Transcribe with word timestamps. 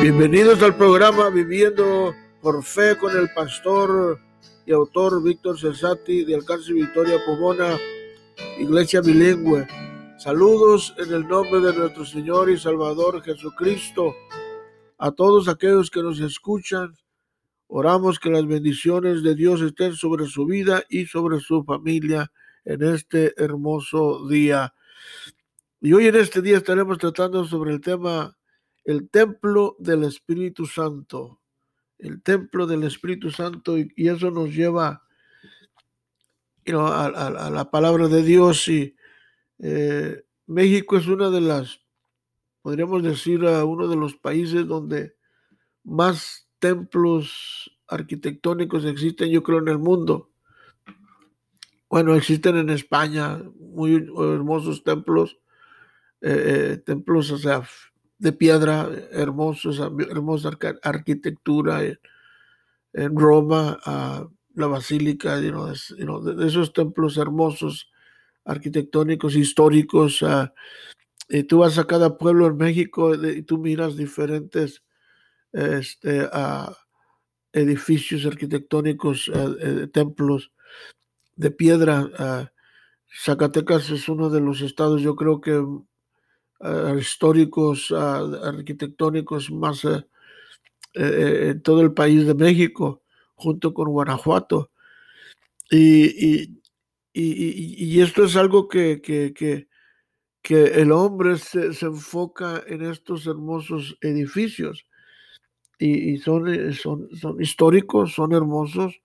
Bienvenidos 0.00 0.62
al 0.62 0.76
programa 0.76 1.28
Viviendo 1.28 2.14
por 2.40 2.62
Fe 2.62 2.96
con 2.96 3.16
el 3.16 3.28
pastor 3.34 4.20
y 4.64 4.70
autor 4.70 5.20
Víctor 5.20 5.58
Cesati 5.58 6.24
de 6.24 6.36
Alcance 6.36 6.72
Victoria 6.72 7.18
Pomona, 7.26 7.76
Iglesia 8.60 9.00
Bilingüe. 9.00 9.66
Saludos 10.16 10.94
en 10.98 11.12
el 11.12 11.26
nombre 11.26 11.60
de 11.60 11.76
nuestro 11.76 12.04
Señor 12.04 12.48
y 12.48 12.56
Salvador 12.56 13.20
Jesucristo. 13.24 14.14
A 14.98 15.10
todos 15.10 15.48
aquellos 15.48 15.90
que 15.90 16.00
nos 16.00 16.20
escuchan, 16.20 16.94
oramos 17.66 18.20
que 18.20 18.30
las 18.30 18.46
bendiciones 18.46 19.24
de 19.24 19.34
Dios 19.34 19.60
estén 19.62 19.94
sobre 19.94 20.26
su 20.26 20.46
vida 20.46 20.84
y 20.88 21.06
sobre 21.06 21.40
su 21.40 21.64
familia 21.64 22.30
en 22.64 22.84
este 22.84 23.34
hermoso 23.36 24.28
día. 24.28 24.72
Y 25.80 25.92
hoy 25.92 26.06
en 26.06 26.14
este 26.14 26.40
día 26.40 26.58
estaremos 26.58 26.98
tratando 26.98 27.44
sobre 27.44 27.72
el 27.72 27.80
tema 27.80 28.37
el 28.88 29.10
templo 29.10 29.76
del 29.78 30.04
Espíritu 30.04 30.64
Santo, 30.64 31.42
el 31.98 32.22
templo 32.22 32.66
del 32.66 32.84
Espíritu 32.84 33.30
Santo, 33.30 33.76
y, 33.76 33.92
eso 33.96 34.30
nos 34.30 34.48
lleva 34.54 35.04
a, 36.66 37.50
la 37.52 37.70
palabra 37.70 38.08
de 38.08 38.22
Dios. 38.22 38.66
Y 38.68 38.96
eh, 39.58 40.24
México 40.46 40.96
es 40.96 41.06
una 41.06 41.28
de 41.28 41.42
las, 41.42 41.82
podríamos 42.62 43.02
decir, 43.02 43.44
uno 43.44 43.88
de 43.88 43.96
los 43.96 44.16
países 44.16 44.66
donde 44.66 45.16
más 45.84 46.48
templos 46.58 47.70
arquitectónicos 47.88 48.86
existen, 48.86 49.28
yo 49.28 49.42
creo, 49.42 49.58
en 49.58 49.68
el 49.68 49.78
mundo. 49.78 50.30
Bueno, 51.90 52.14
existen 52.14 52.56
en 52.56 52.70
España 52.70 53.38
muy 53.60 53.96
hermosos 53.96 54.82
templos, 54.82 55.38
eh, 56.22 56.72
eh, 56.72 56.76
templos, 56.78 57.30
o 57.30 57.36
sea, 57.36 57.68
de 58.18 58.32
piedra, 58.32 58.90
hermosos, 59.12 59.78
hermosa 59.78 60.50
arquitectura 60.82 61.82
en, 62.92 63.16
Roma, 63.16 63.78
la 64.54 64.66
basílica, 64.66 65.40
de, 65.40 65.52
esos 66.46 66.72
templos 66.72 67.16
hermosos, 67.16 67.90
arquitectónicos, 68.44 69.36
históricos. 69.36 70.24
y 71.28 71.44
tú 71.44 71.58
vas 71.58 71.78
a 71.78 71.86
cada 71.86 72.18
pueblo 72.18 72.46
en 72.46 72.56
México 72.56 73.14
y 73.14 73.42
tú 73.42 73.58
miras 73.58 73.96
diferentes 73.96 74.82
este, 75.52 76.28
edificios 77.52 78.26
arquitectónicos, 78.26 79.30
eh, 79.32 79.86
templos 79.92 80.52
de 81.36 81.50
piedra. 81.50 82.50
Zacatecas 83.10 83.90
es 83.90 84.08
uno 84.08 84.30
de 84.30 84.40
los 84.40 84.60
estados, 84.60 85.00
yo 85.02 85.16
creo 85.16 85.40
que 85.40 85.58
uh, 85.58 85.86
históricos, 86.98 87.90
uh, 87.90 88.44
arquitectónicos 88.44 89.50
más 89.50 89.84
uh, 89.84 90.02
en 90.94 91.62
todo 91.62 91.82
el 91.82 91.92
país 91.92 92.26
de 92.26 92.34
México, 92.34 93.02
junto 93.34 93.72
con 93.72 93.88
Guanajuato. 93.88 94.70
Y, 95.70 96.50
y, 96.50 96.60
y, 97.12 98.00
esto 98.00 98.24
es 98.24 98.36
algo 98.36 98.68
que, 98.68 99.00
que, 99.02 99.34
que, 100.42 100.64
el 100.80 100.92
hombre 100.92 101.36
se, 101.36 101.74
se, 101.74 101.86
enfoca 101.86 102.62
en 102.66 102.82
estos 102.82 103.26
hermosos 103.26 103.98
edificios. 104.00 104.86
Y, 105.78 106.16
son, 106.18 106.48
eh, 106.48 106.72
son, 106.72 107.08
son 107.14 107.40
históricos, 107.40 108.14
son 108.14 108.32
hermosos, 108.32 109.00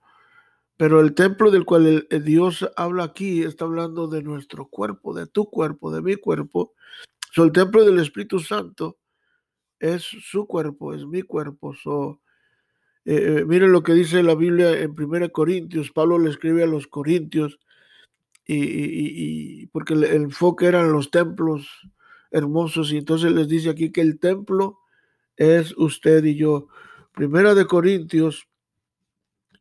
pero 0.76 1.00
el 1.00 1.14
templo 1.14 1.50
del 1.50 1.64
cual 1.64 2.06
el 2.10 2.24
Dios 2.24 2.68
habla 2.76 3.04
aquí 3.04 3.42
está 3.42 3.64
hablando 3.64 4.08
de 4.08 4.22
nuestro 4.22 4.66
cuerpo, 4.66 5.14
de 5.14 5.26
tu 5.26 5.48
cuerpo, 5.48 5.92
de 5.92 6.02
mi 6.02 6.16
cuerpo, 6.16 6.72
el 7.42 7.52
templo 7.52 7.84
del 7.84 7.98
Espíritu 7.98 8.38
Santo 8.38 8.98
es 9.80 10.02
su 10.02 10.46
cuerpo, 10.46 10.94
es 10.94 11.04
mi 11.04 11.22
cuerpo. 11.22 11.74
So, 11.74 12.20
eh, 13.04 13.38
eh, 13.40 13.44
miren 13.44 13.72
lo 13.72 13.82
que 13.82 13.92
dice 13.92 14.22
la 14.22 14.34
Biblia 14.34 14.80
en 14.80 14.94
1 14.98 15.30
Corintios. 15.30 15.90
Pablo 15.90 16.18
le 16.18 16.30
escribe 16.30 16.62
a 16.62 16.68
los 16.68 16.86
Corintios 16.86 17.58
y, 18.46 19.66
porque 19.68 19.94
el, 19.94 20.04
enfoque 20.04 20.66
eran 20.66 20.92
los 20.92 21.10
templos 21.10 21.66
hermosos 22.30 22.92
y 22.92 22.98
entonces 22.98 23.32
les 23.32 23.48
dice 23.48 23.70
aquí 23.70 23.90
que 23.90 24.02
el 24.02 24.18
templo 24.20 24.78
es 25.36 25.76
usted 25.76 26.24
y 26.24 26.36
yo. 26.36 26.68
Primera 27.12 27.54
de 27.54 27.66
Corintios, 27.66 28.48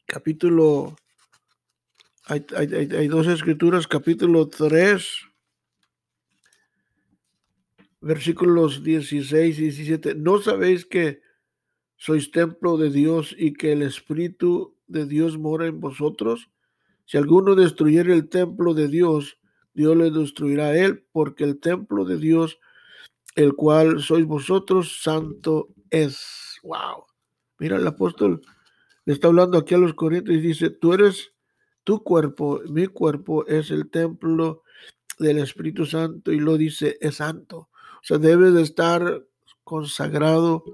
capítulo, 0.05 0.95
hay, 2.25 2.45
hay 2.55 3.07
dos 3.07 3.27
escrituras, 3.27 3.87
capítulo 3.87 4.47
3 4.47 5.32
versículos 8.03 8.83
16 8.83 9.59
y 9.59 9.61
17, 9.61 10.15
¿no 10.15 10.39
sabéis 10.39 10.85
que 10.85 11.21
sois 11.95 12.31
templo 12.31 12.77
de 12.77 12.89
Dios 12.89 13.33
y 13.37 13.53
que 13.53 13.71
el 13.71 13.81
Espíritu 13.81 14.75
de 14.87 15.05
Dios 15.05 15.37
mora 15.37 15.67
en 15.67 15.79
vosotros? 15.79 16.49
Si 17.05 17.17
alguno 17.17 17.55
destruyere 17.55 18.13
el 18.13 18.27
templo 18.27 18.73
de 18.73 18.89
Dios, 18.89 19.39
Dios 19.73 19.95
le 19.95 20.11
destruirá 20.11 20.67
a 20.67 20.77
él, 20.77 21.05
porque 21.11 21.45
el 21.45 21.59
templo 21.59 22.03
de 22.03 22.17
Dios, 22.17 22.59
el 23.35 23.53
cual 23.53 24.01
sois 24.01 24.25
vosotros, 24.25 25.01
santo 25.01 25.69
es. 25.89 26.59
Wow. 26.61 27.05
Mira, 27.57 27.77
el 27.77 27.87
apóstol 27.87 28.41
le 29.05 29.13
está 29.13 29.27
hablando 29.27 29.57
aquí 29.57 29.75
a 29.75 29.77
los 29.77 29.93
corrientes 29.93 30.35
y 30.35 30.41
dice, 30.41 30.69
tú 30.69 30.93
eres 30.93 31.33
tu 31.85 32.03
cuerpo, 32.03 32.61
mi 32.67 32.87
cuerpo 32.87 33.45
es 33.47 33.71
el 33.71 33.89
templo 33.89 34.63
del 35.19 35.37
Espíritu 35.39 35.85
Santo 35.85 36.31
y 36.31 36.39
lo 36.39 36.57
dice, 36.57 36.97
es 36.99 37.15
santo. 37.15 37.69
Sea, 38.03 38.17
debe 38.17 38.51
de 38.51 38.61
estar 38.61 39.23
consagrado 39.63 40.65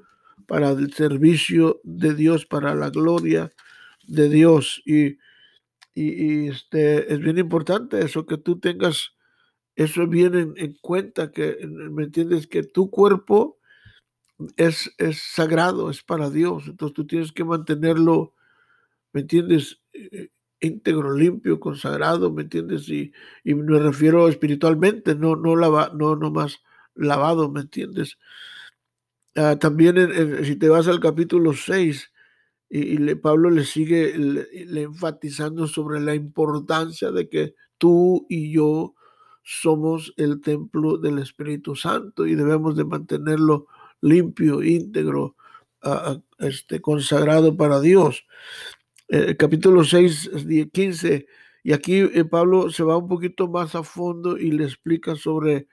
para 0.47 0.72
el 0.72 0.91
servicio 0.94 1.79
de 1.84 2.16
Dios, 2.16 2.47
para 2.47 2.73
la 2.73 2.90
gloria 2.90 3.51
de 4.07 4.29
Dios. 4.29 4.81
Y, 4.84 5.19
y, 5.94 6.47
este, 6.47 7.13
es 7.13 7.19
bien 7.19 7.38
importante 7.38 8.03
eso, 8.03 8.25
que 8.25 8.38
tú 8.38 8.59
tengas 8.59 9.13
eso 9.75 10.07
bien 10.07 10.56
en, 10.57 10.73
cuenta, 10.81 11.31
que, 11.31 11.57
¿me 11.68 12.06
entiendes? 12.06 12.47
Que 12.47 12.63
tu 12.63 12.89
cuerpo 12.89 13.59
es, 14.57 14.91
es 14.97 15.22
sagrado, 15.22 15.91
es 15.91 16.01
para 16.01 16.31
Dios. 16.31 16.63
Entonces 16.68 16.95
tú 16.95 17.06
tienes 17.06 17.31
que 17.31 17.44
mantenerlo, 17.45 18.34
¿me 19.13 19.22
entiendes? 19.22 19.81
Eh, 19.94 20.29
íntegro, 20.62 21.16
limpio, 21.16 21.59
consagrado, 21.59 22.34
¿me 22.34 22.41
entiendes? 22.41 22.89
Y, 22.89 23.13
y 23.44 23.53
me 23.53 23.78
refiero 23.78 24.28
espiritualmente, 24.28 25.13
no, 25.13 25.35
no, 25.35 25.56
lava, 25.56 25.91
no, 25.94 26.16
no 26.16 26.31
más 26.31 26.59
lavado, 26.95 27.50
¿me 27.51 27.61
entiendes? 27.61 28.17
Ah, 29.35 29.57
también 29.59 29.95
si 30.44 30.55
te 30.55 30.69
vas 30.69 30.88
al 30.88 31.00
capítulo 31.00 31.53
6, 31.53 32.11
y, 32.69 33.16
Pablo 33.16 33.50
le 33.50 33.66
sigue 33.66 34.16
le, 34.17 34.81
enfatizando 34.81 35.67
sobre 35.67 36.00
la 36.00 36.13
importancia 36.13 37.11
de 37.11 37.27
que 37.27 37.55
tú 37.77 38.27
y 38.29 38.51
yo 38.51 38.94
somos 39.44 40.13
el 40.17 40.41
templo 40.41 40.97
del 40.97 41.17
Espíritu 41.17 41.75
Santo 41.75 42.27
y 42.27 42.35
debemos 42.35 42.75
de 42.75 42.85
mantenerlo 42.85 43.66
limpio, 44.01 44.61
íntegro, 44.61 45.35
este, 46.38 46.81
consagrado 46.81 47.57
para 47.57 47.79
Dios. 47.79 48.25
Eh, 49.07 49.35
capítulo 49.38 49.83
6, 49.83 50.29
15, 50.71 51.25
y 51.63 51.73
aquí 51.73 51.97
eh, 51.97 52.25
Pablo 52.25 52.69
se 52.69 52.83
va 52.83 52.97
un 52.97 53.07
poquito 53.07 53.47
más 53.47 53.73
a 53.73 53.81
fondo 53.81 54.38
y 54.38 54.51
le 54.51 54.66
explica 54.66 55.16
sobre 55.16 55.67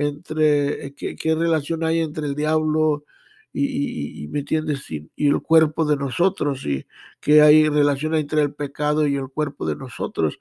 entre 0.00 0.86
eh, 0.86 0.94
qué, 0.94 1.34
relación 1.34 1.84
hay 1.84 2.00
entre 2.00 2.26
el 2.26 2.34
diablo 2.34 3.04
y, 3.52 4.28
¿me 4.28 4.40
entiendes? 4.40 4.90
Y, 4.90 5.10
el 5.16 5.40
cuerpo 5.42 5.84
de 5.84 5.96
nosotros 5.96 6.64
y 6.66 6.86
qué 7.20 7.42
hay 7.42 7.68
relación 7.68 8.14
entre 8.14 8.42
el 8.42 8.54
pecado 8.54 9.06
y 9.06 9.16
el 9.16 9.28
cuerpo 9.28 9.66
de 9.66 9.76
nosotros. 9.76 10.38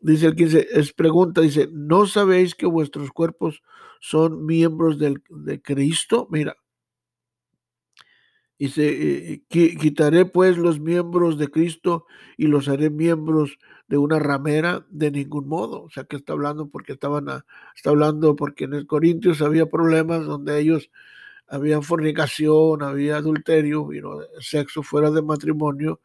Dice 0.00 0.26
el 0.26 0.36
15, 0.36 0.68
es 0.72 0.92
pregunta, 0.92 1.40
dice, 1.40 1.68
¿no 1.72 2.06
sabéis 2.06 2.54
que 2.54 2.66
vuestros 2.66 3.10
cuerpos 3.10 3.62
son 4.00 4.46
miembros 4.46 4.98
del, 4.98 5.22
de 5.28 5.60
Cristo? 5.60 6.28
Mira, 6.30 6.56
Dice, 8.58 9.44
quitaré 9.48 10.24
pues 10.24 10.58
los 10.58 10.80
miembros 10.80 11.38
de 11.38 11.48
Cristo 11.48 12.06
y 12.36 12.48
los 12.48 12.68
haré 12.68 12.90
miembros 12.90 13.58
de 13.86 13.98
una 13.98 14.18
ramera 14.18 14.84
de 14.90 15.12
ningún 15.12 15.46
modo. 15.46 15.84
O 15.84 15.90
sea, 15.90 16.04
que 16.04 16.16
está 16.16 16.32
hablando 16.32 16.68
porque 16.68 16.92
estaban, 16.92 17.26
está 17.76 17.90
hablando 17.90 18.34
porque 18.34 18.64
en 18.64 18.74
el 18.74 18.86
Corintios 18.86 19.42
había 19.42 19.66
problemas 19.66 20.26
donde 20.26 20.58
ellos 20.58 20.90
había 21.48 21.80
fornicación, 21.80 22.82
había 22.82 23.16
adulterio, 23.16 23.92
y 23.92 24.02
sexo 24.40 24.82
fuera 24.82 25.10
de 25.10 25.22
matrimonio 25.22 26.00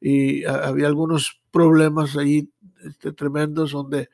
y 0.00 0.44
había 0.44 0.86
algunos 0.86 1.40
problemas 1.50 2.16
ahí 2.16 2.50
este, 2.84 3.12
tremendos 3.12 3.72
donde, 3.72 4.08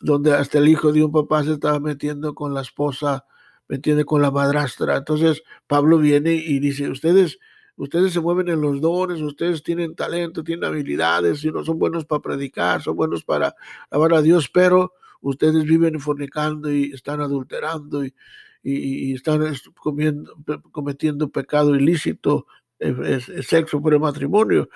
donde 0.00 0.34
hasta 0.34 0.58
el 0.58 0.68
hijo 0.68 0.92
de 0.92 1.02
un 1.02 1.12
papá 1.12 1.42
se 1.42 1.52
estaba 1.54 1.80
metiendo 1.80 2.34
con 2.34 2.54
la 2.54 2.60
esposa 2.60 3.24
¿me 3.68 3.76
entiende? 3.76 4.04
Con 4.04 4.22
la 4.22 4.30
madrastra. 4.30 4.96
Entonces 4.96 5.42
Pablo 5.66 5.98
viene 5.98 6.34
y 6.34 6.58
dice, 6.58 6.88
ustedes, 6.88 7.38
ustedes 7.76 8.12
se 8.12 8.20
mueven 8.20 8.48
en 8.48 8.60
los 8.60 8.80
dones, 8.80 9.20
ustedes 9.20 9.62
tienen 9.62 9.94
talento, 9.94 10.44
tienen 10.44 10.64
habilidades, 10.64 11.44
y 11.44 11.50
no 11.50 11.64
son 11.64 11.78
buenos 11.78 12.04
para 12.04 12.22
predicar, 12.22 12.82
son 12.82 12.96
buenos 12.96 13.24
para 13.24 13.54
alabar 13.90 14.14
a 14.14 14.22
Dios, 14.22 14.48
pero 14.48 14.92
ustedes 15.20 15.64
viven 15.64 16.00
fornicando 16.00 16.70
y 16.70 16.92
están 16.92 17.20
adulterando 17.20 18.04
y, 18.04 18.14
y, 18.62 19.14
están 19.14 19.54
cometiendo 20.70 21.28
pecado 21.30 21.74
ilícito, 21.74 22.46
sexo 23.42 23.80
por 23.80 23.94
el 23.94 24.00
matrimonio. 24.00 24.68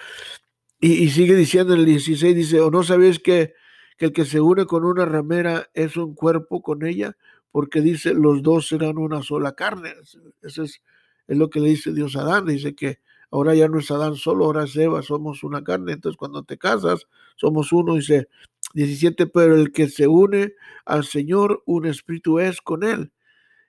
Y, 0.81 1.09
sigue 1.11 1.35
diciendo 1.35 1.75
en 1.75 1.81
el 1.81 1.87
16, 1.87 2.37
dice, 2.37 2.61
o 2.61 2.71
no 2.71 2.83
sabéis 2.83 3.19
que, 3.19 3.55
que 3.97 4.07
el 4.07 4.13
que 4.13 4.25
se 4.25 4.41
une 4.41 4.67
con 4.67 4.85
una 4.85 5.05
ramera 5.07 5.71
es 5.75 5.97
un 5.97 6.15
cuerpo 6.15 6.63
con 6.63 6.85
ella, 6.85 7.17
porque 7.51 7.81
dice, 7.81 8.15
los 8.15 8.43
dos 8.43 8.69
serán 8.69 8.99
una 8.99 9.23
sola 9.23 9.53
carne. 9.53 9.95
Eso 10.43 10.63
es, 10.63 10.83
es 11.27 11.37
lo 11.37 11.51
que 11.51 11.61
le 11.61 11.71
dice 11.71 11.93
Dios 11.93 12.17
a 12.17 12.21
Adán, 12.21 12.47
dice 12.47 12.75
que 12.75 13.01
ahora 13.31 13.55
ya 13.55 13.69
no 13.69 13.79
es 13.79 13.91
Adán 13.91 14.17
solo, 14.17 14.45
ahora 14.45 14.65
es 14.65 14.77
Eva, 14.77 15.03
somos 15.03 15.43
una 15.43 15.65
carne. 15.65 15.93
Entonces 15.93 16.17
cuando 16.17 16.43
te 16.43 16.59
casas, 16.59 17.07
somos 17.37 17.73
uno, 17.73 17.95
dice 17.95 18.29
17, 18.75 19.27
pero 19.27 19.57
el 19.57 19.73
que 19.73 19.89
se 19.89 20.07
une 20.07 20.55
al 20.85 21.05
Señor, 21.05 21.63
un 21.67 21.87
espíritu 21.87 22.39
es 22.39 22.61
con 22.61 22.83
él. 22.85 23.13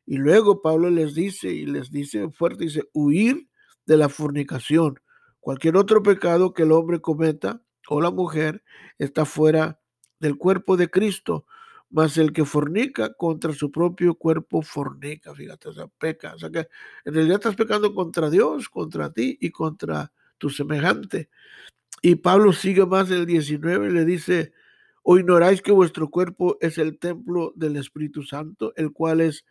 Y 0.05 0.17
luego 0.17 0.61
Pablo 0.61 0.89
les 0.89 1.13
dice, 1.15 1.53
y 1.53 1.65
les 1.65 1.91
dice 1.91 2.29
fuerte, 2.29 2.65
dice, 2.65 2.83
huir 2.93 3.49
de 3.85 3.97
la 3.97 4.09
fornicación. 4.09 4.99
Cualquier 5.39 5.77
otro 5.77 6.03
pecado 6.03 6.53
que 6.53 6.63
el 6.63 6.71
hombre 6.71 7.01
cometa 7.01 7.61
o 7.89 8.01
la 8.01 8.11
mujer 8.11 8.63
está 8.97 9.25
fuera 9.25 9.79
del 10.19 10.37
cuerpo 10.37 10.77
de 10.77 10.89
Cristo, 10.89 11.45
mas 11.89 12.17
el 12.17 12.33
que 12.33 12.45
fornica 12.45 13.13
contra 13.13 13.53
su 13.53 13.71
propio 13.71 14.15
cuerpo 14.15 14.61
fornica, 14.61 15.33
fíjate, 15.33 15.69
o 15.69 15.73
sea, 15.73 15.87
peca. 15.87 16.35
O 16.35 16.39
sea 16.39 16.49
que 16.49 16.67
en 17.05 17.13
realidad 17.13 17.37
estás 17.37 17.55
pecando 17.55 17.93
contra 17.93 18.29
Dios, 18.29 18.69
contra 18.69 19.11
ti 19.11 19.37
y 19.39 19.51
contra 19.51 20.11
tu 20.37 20.49
semejante. 20.49 21.29
Y 22.01 22.15
Pablo 22.15 22.53
sigue 22.53 22.85
más 22.85 23.09
el 23.11 23.25
19 23.25 23.89
y 23.89 23.91
le 23.91 24.05
dice, 24.05 24.53
o 25.03 25.17
ignoráis 25.17 25.61
que 25.61 25.71
vuestro 25.71 26.09
cuerpo 26.09 26.57
es 26.61 26.77
el 26.77 26.99
templo 26.99 27.53
del 27.55 27.77
Espíritu 27.77 28.23
Santo, 28.23 28.73
el 28.75 28.91
cual 28.91 29.21
es 29.21 29.45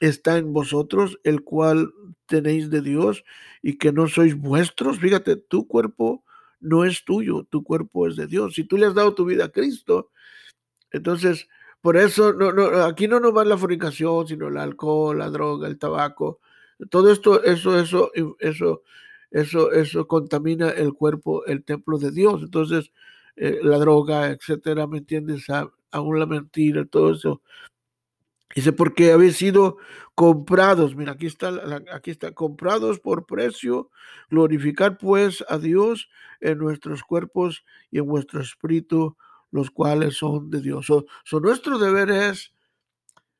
está 0.00 0.38
en 0.38 0.52
vosotros, 0.52 1.18
el 1.24 1.42
cual 1.42 1.92
tenéis 2.26 2.70
de 2.70 2.82
Dios 2.82 3.24
y 3.62 3.78
que 3.78 3.92
no 3.92 4.06
sois 4.06 4.36
vuestros. 4.36 4.98
Fíjate, 4.98 5.36
tu 5.36 5.66
cuerpo 5.66 6.24
no 6.60 6.84
es 6.84 7.04
tuyo, 7.04 7.44
tu 7.44 7.64
cuerpo 7.64 8.06
es 8.06 8.16
de 8.16 8.26
Dios. 8.26 8.54
Si 8.54 8.64
tú 8.64 8.76
le 8.76 8.86
has 8.86 8.94
dado 8.94 9.14
tu 9.14 9.24
vida 9.24 9.46
a 9.46 9.52
Cristo, 9.52 10.10
entonces, 10.90 11.48
por 11.80 11.96
eso 11.96 12.32
no, 12.32 12.52
no, 12.52 12.84
aquí 12.84 13.08
no 13.08 13.20
nomás 13.20 13.46
la 13.46 13.58
fornicación, 13.58 14.26
sino 14.26 14.48
el 14.48 14.56
alcohol, 14.56 15.18
la 15.18 15.30
droga, 15.30 15.68
el 15.68 15.78
tabaco, 15.78 16.40
todo 16.90 17.10
esto, 17.12 17.42
eso, 17.44 17.78
eso, 17.78 18.10
eso, 18.40 18.82
eso, 19.30 19.72
eso 19.72 20.06
contamina 20.08 20.70
el 20.70 20.94
cuerpo, 20.94 21.44
el 21.46 21.64
templo 21.64 21.98
de 21.98 22.10
Dios. 22.12 22.42
Entonces, 22.42 22.92
eh, 23.36 23.60
la 23.62 23.78
droga, 23.78 24.28
etcétera, 24.28 24.86
¿me 24.86 24.98
entiendes? 24.98 25.46
aún 25.90 26.18
la 26.18 26.26
mentira, 26.26 26.84
todo 26.84 27.12
eso 27.12 27.42
Dice, 28.54 28.72
porque 28.72 29.12
habéis 29.12 29.36
sido 29.36 29.76
comprados, 30.14 30.96
mira, 30.96 31.12
aquí 31.12 31.26
está, 31.26 31.52
aquí 31.92 32.10
está, 32.10 32.32
comprados 32.32 32.98
por 32.98 33.26
precio, 33.26 33.90
glorificar 34.30 34.96
pues 34.98 35.44
a 35.48 35.58
Dios 35.58 36.08
en 36.40 36.58
nuestros 36.58 37.02
cuerpos 37.02 37.64
y 37.90 37.98
en 37.98 38.06
vuestro 38.06 38.40
espíritu, 38.40 39.16
los 39.50 39.70
cuales 39.70 40.16
son 40.16 40.50
de 40.50 40.60
Dios. 40.60 40.86
So, 40.86 41.06
nuestro 41.40 41.78
deber 41.78 42.10
es 42.10 42.52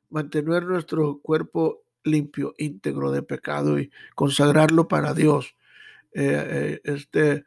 mantener 0.09 0.63
nuestro 0.63 1.19
cuerpo 1.19 1.83
limpio, 2.03 2.53
íntegro 2.57 3.11
de 3.11 3.21
pecado 3.21 3.79
y 3.79 3.91
consagrarlo 4.15 4.87
para 4.87 5.13
Dios. 5.13 5.55
Eh, 6.13 6.79
eh, 6.81 6.81
este, 6.83 7.45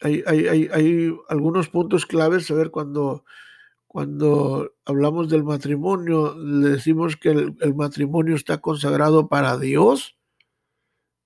hay, 0.00 1.12
algunos 1.28 1.68
puntos 1.68 2.06
claves, 2.06 2.50
a 2.50 2.54
ver, 2.54 2.70
cuando 2.70 3.24
cuando 3.92 4.72
hablamos 4.86 5.28
del 5.28 5.44
matrimonio, 5.44 6.34
le 6.34 6.70
decimos 6.70 7.18
que 7.18 7.28
el, 7.28 7.74
matrimonio 7.74 8.36
está 8.36 8.56
consagrado 8.56 9.28
para 9.28 9.58
Dios, 9.58 10.16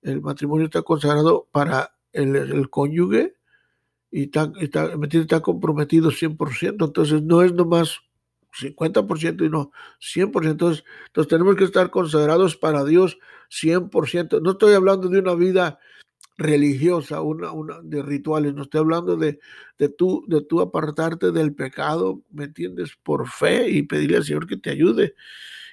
el 0.01 0.19
matrimonio 0.19 0.65
está 0.65 0.81
consagrado 0.81 1.47
para 1.53 1.95
el, 2.11 2.69
cónyuge 2.69 3.36
y 4.11 4.23
está, 4.23 4.51
está, 4.59 4.91
está 5.11 5.41
comprometido 5.41 6.11
100%, 6.11 6.85
entonces 6.85 7.21
no 7.21 7.41
es 7.43 7.53
nomás 7.53 7.99
50% 8.59 9.45
y 9.45 9.49
no 9.49 9.71
100%, 9.99 10.49
entonces, 10.49 10.83
entonces 11.07 11.29
tenemos 11.29 11.55
que 11.55 11.65
estar 11.65 11.89
consagrados 11.89 12.55
para 12.55 12.83
Dios 12.85 13.19
100%, 13.49 14.41
no 14.41 14.51
estoy 14.51 14.73
hablando 14.73 15.09
de 15.09 15.19
una 15.19 15.35
vida 15.35 15.79
religiosa, 16.37 17.21
una, 17.21 17.51
una 17.51 17.81
de 17.81 18.01
rituales, 18.03 18.53
no 18.53 18.63
estoy 18.63 18.79
hablando 18.79 19.17
de, 19.17 19.39
de, 19.77 19.89
tú, 19.89 20.23
de 20.27 20.41
tú 20.41 20.61
apartarte 20.61 21.31
del 21.31 21.53
pecado, 21.53 22.21
¿me 22.31 22.45
entiendes? 22.45 22.95
Por 23.01 23.27
fe 23.27 23.69
y 23.69 23.83
pedirle 23.83 24.17
al 24.17 24.23
Señor 24.23 24.47
que 24.47 24.57
te 24.57 24.69
ayude. 24.69 25.15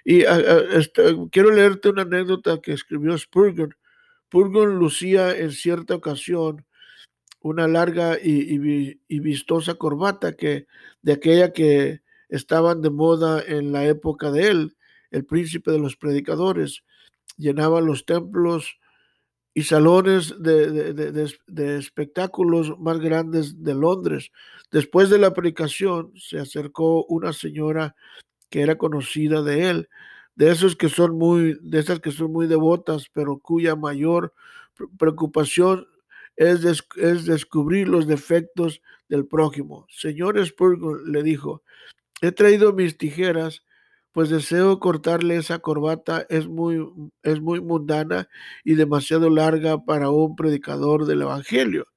Y 0.05 0.25
ah, 0.25 0.37
ah, 0.37 0.63
este, 0.73 1.17
quiero 1.31 1.51
leerte 1.51 1.91
una 1.91 2.03
anécdota 2.03 2.61
que 2.63 2.73
escribió 2.73 3.17
Spurgeon. 3.17 3.75
Spurgeon 4.27 4.79
lucía 4.79 5.37
en 5.37 5.53
cierta 5.53 5.95
ocasión 5.95 6.65
una 7.45 7.69
larga 7.69 8.19
y, 8.21 8.59
vistosa 9.21 9.75
corbata 9.75 10.33
que 10.33 10.67
de 11.03 11.13
aquella 11.13 11.53
que 11.53 12.01
estaban 12.31 12.81
de 12.81 12.89
moda 12.89 13.43
en 13.47 13.71
la 13.71 13.85
época 13.85 14.31
de 14.31 14.49
él, 14.49 14.77
el 15.11 15.27
príncipe 15.27 15.71
de 15.71 15.79
los 15.79 15.95
predicadores, 15.95 16.85
llenaba 17.37 17.83
los 17.83 18.07
templos 18.07 18.79
y 19.53 19.65
salones 19.65 20.35
de, 20.39 21.77
espectáculos 21.77 22.79
más 22.79 22.99
grandes 22.99 23.63
de 23.63 23.75
Londres. 23.75 24.33
Después 24.71 25.11
de 25.11 25.19
la 25.19 25.35
predicación 25.35 26.13
se 26.17 26.39
acercó 26.39 27.05
una 27.05 27.35
señora 27.35 27.95
que 28.49 28.63
era 28.63 28.79
conocida 28.79 29.43
de 29.43 29.69
él, 29.69 29.89
de 30.35 30.51
esos 30.51 30.77
que 30.77 30.89
son 30.89 31.19
muy, 31.19 31.59
de 31.61 31.79
esas 31.79 32.01
que 32.01 32.11
son 32.11 32.33
muy 32.33 32.47
devotas, 32.47 33.11
pero 33.13 33.39
cuya 33.39 33.77
mayor 33.77 34.33
preocupación 34.97 35.87
es, 36.37 36.65
es 36.97 37.25
descubrir 37.25 37.89
los 37.89 38.07
defectos 38.07 38.81
del 39.09 39.27
prójimo. 39.27 39.87
Señor 39.91 40.45
Spurgeon 40.45 41.11
le 41.13 41.23
dijo, 41.23 41.63
he 42.21 42.33
traído 42.33 42.73
mis 42.73 42.97
tijeras 42.99 43.65
pues 44.15 44.31
deseo 44.31 44.79
cortarle 44.79 45.37
esa 45.37 45.59
corbata, 45.59 46.25
es 46.31 46.47
muy, 46.47 46.89
es 47.25 47.41
muy 47.41 47.61
mundana 47.61 48.29
y 48.63 48.77
demasiado 48.77 49.29
larga 49.29 49.85
para 49.85 50.09
un 50.09 50.37
predicador 50.37 51.05
del 51.05 51.23
Evangelio. 51.23 51.89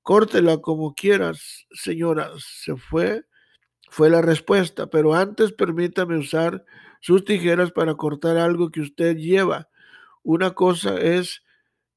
Córtela 0.00 0.62
como 0.62 0.94
quieras, 0.94 1.66
señora. 1.70 2.30
Se 2.38 2.74
fue, 2.76 3.26
fue 3.90 4.08
la 4.08 4.22
respuesta, 4.22 4.86
pero 4.86 5.14
antes 5.14 5.52
permítame 5.52 6.16
usar 6.16 6.64
sus 7.02 7.22
tijeras 7.22 7.70
para 7.70 7.96
cortar 7.96 8.38
algo 8.38 8.70
que 8.70 8.80
usted 8.80 9.16
lleva. 9.16 9.68
Una 10.22 10.52
cosa 10.52 10.98
es 10.98 11.42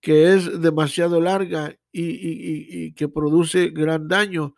que 0.06 0.36
es 0.36 0.62
demasiado 0.62 1.20
larga 1.20 1.76
y, 1.92 2.86
y 2.86 2.94
que 2.94 3.08
produce 3.08 3.72
gran 3.72 4.08
daño 4.08 4.54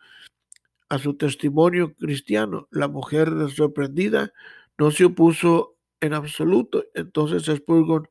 a 0.90 0.98
su 0.98 1.14
testimonio 1.14 1.94
cristiano. 1.94 2.68
La 2.70 2.86
mujer 2.86 3.30
sorprendida 3.56 4.34
no 4.76 4.90
se 4.90 5.06
opuso 5.06 5.78
en 6.02 6.12
absoluto. 6.12 6.84
Entonces 6.92 7.44
Spurgeon, 7.44 8.10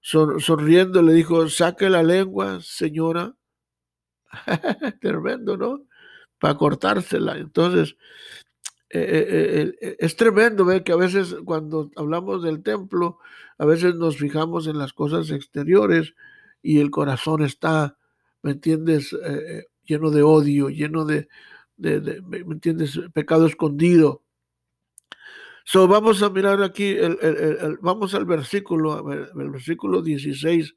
sonriendo, 0.00 1.02
le 1.02 1.14
dijo, 1.14 1.48
saque 1.48 1.90
la 1.90 2.04
lengua, 2.04 2.60
señora. 2.60 3.34
tremendo, 5.00 5.56
¿no? 5.56 5.84
Para 6.38 6.54
cortársela. 6.54 7.38
Entonces, 7.38 7.96
eh, 8.90 9.00
eh, 9.00 9.76
eh, 9.80 9.96
es 9.98 10.14
tremendo 10.14 10.64
ver 10.64 10.84
que 10.84 10.92
a 10.92 10.96
veces 10.96 11.34
cuando 11.44 11.90
hablamos 11.96 12.44
del 12.44 12.62
templo, 12.62 13.18
a 13.58 13.66
veces 13.66 13.96
nos 13.96 14.16
fijamos 14.16 14.68
en 14.68 14.78
las 14.78 14.92
cosas 14.92 15.32
exteriores 15.32 16.14
y 16.62 16.80
el 16.80 16.90
corazón 16.90 17.42
está, 17.42 17.96
¿me 18.42 18.52
entiendes? 18.52 19.14
lleno 19.88 20.10
de 20.10 20.22
odio, 20.22 20.68
lleno 20.68 21.04
de, 21.04 21.28
de, 21.76 22.20
¿me 22.22 22.54
entiendes? 22.54 23.00
Pecado 23.12 23.46
escondido. 23.46 24.22
So, 25.64 25.86
vamos 25.88 26.22
a 26.22 26.30
mirar 26.30 26.62
aquí, 26.62 26.90
el, 26.90 27.78
vamos 27.82 28.14
al 28.14 28.24
versículo, 28.24 29.12
el 29.12 29.50
versículo 29.50 30.00
16, 30.00 30.74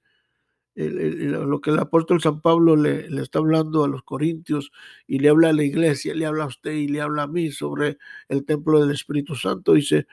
lo 0.75 1.61
que 1.61 1.69
el 1.69 1.79
apóstol 1.79 2.21
San 2.21 2.41
Pablo 2.41 2.75
le, 2.75 3.09
le, 3.09 3.21
está 3.21 3.39
hablando 3.39 3.83
a 3.83 3.87
los 3.87 4.03
corintios 4.03 4.71
y 5.07 5.19
le 5.19 5.29
habla 5.29 5.49
a 5.49 5.53
la 5.53 5.63
iglesia, 5.63 6.13
le 6.13 6.25
habla 6.25 6.45
a 6.45 6.47
usted 6.47 6.71
y 6.71 6.87
le 6.87 7.01
habla 7.01 7.23
a 7.23 7.27
mí 7.27 7.51
sobre 7.51 7.97
el 8.27 8.45
templo 8.45 8.81
del 8.81 8.91
Espíritu 8.91 9.35
Santo. 9.35 9.73
Dice, 9.73 10.07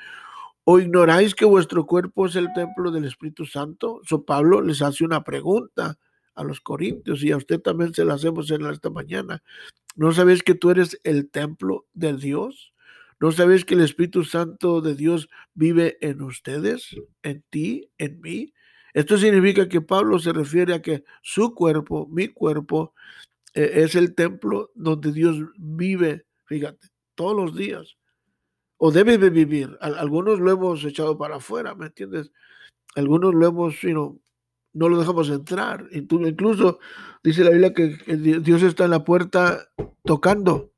¿o 0.71 0.79
ignoráis 0.79 1.35
que 1.35 1.47
vuestro 1.47 1.87
cuerpo 1.87 2.27
es 2.27 2.37
el 2.37 2.53
templo 2.53 2.91
del 2.91 3.07
Espíritu 3.07 3.47
Santo? 3.47 4.03
So, 4.07 4.27
Pablo 4.27 4.61
les 4.61 4.83
hace 4.83 5.03
una 5.03 5.25
pregunta 5.25 5.99
a 6.35 6.45
los 6.45 6.61
corintios 6.61 7.25
y 7.25 7.33
a 7.33 7.39
usted 7.39 7.59
también 7.59 7.95
se 7.95 8.05
la 8.05 8.13
hacemos 8.13 8.51
en 8.51 8.67
esta 8.67 8.91
mañana. 8.91 9.43
¿No 9.97 10.13
sabéis 10.13 10.43
que 10.43 10.55
tú 10.55 10.69
eres 10.71 11.01
el 11.05 11.31
templo 11.31 11.87
de 11.95 12.13
Dios? 12.19 12.75
¿No 13.19 13.33
sabéis 13.33 13.65
que 13.65 13.77
el 13.77 13.81
Espíritu 13.81 14.25
Santo 14.25 14.83
de 14.83 14.95
Dios 14.95 15.31
vive 15.55 15.97
en 16.03 16.21
ustedes, 16.21 16.95
en 17.23 17.43
ti, 17.49 17.91
en 17.97 18.21
mí? 18.21 18.53
Esto 18.93 19.17
significa 19.17 19.71
que 19.71 19.81
Pablo 19.81 20.19
se 20.19 20.35
refiere 20.35 20.75
a 20.75 20.83
que 20.83 21.03
su 21.23 21.55
cuerpo, 21.55 22.07
mi 22.11 22.29
cuerpo, 22.29 22.93
eh, 23.55 23.71
es 23.77 23.95
el 23.95 24.15
templo 24.15 24.71
donde 24.75 25.13
Dios 25.13 25.39
vive, 25.57 26.27
fíjate, 26.45 26.89
todos 27.15 27.35
los 27.35 27.57
días. 27.57 27.98
O 28.79 28.91
debe 28.91 29.19
de 29.19 29.31
vivir. 29.31 29.77
Algunos 29.81 30.41
lo 30.41 30.51
hemos 30.51 30.85
echado 30.85 31.19
para 31.19 31.37
afuera, 31.37 31.75
¿me 31.75 31.87
entiendes? 31.87 32.31
algunos 32.99 33.35
lo 33.35 33.47
hemos, 33.47 33.81
you 33.81 34.21
no 34.75 34.89
lo 34.89 34.99
dejamos 34.99 35.29
entrar. 35.31 35.87
Incluso 35.93 36.79
dice 37.23 37.45
la 37.45 37.51
Biblia 37.51 37.73
que 37.73 37.97
Dios 38.41 38.63
está 38.63 38.85
en 38.85 38.91
la 38.91 39.05
puerta 39.05 39.69
tocando. 40.05 40.73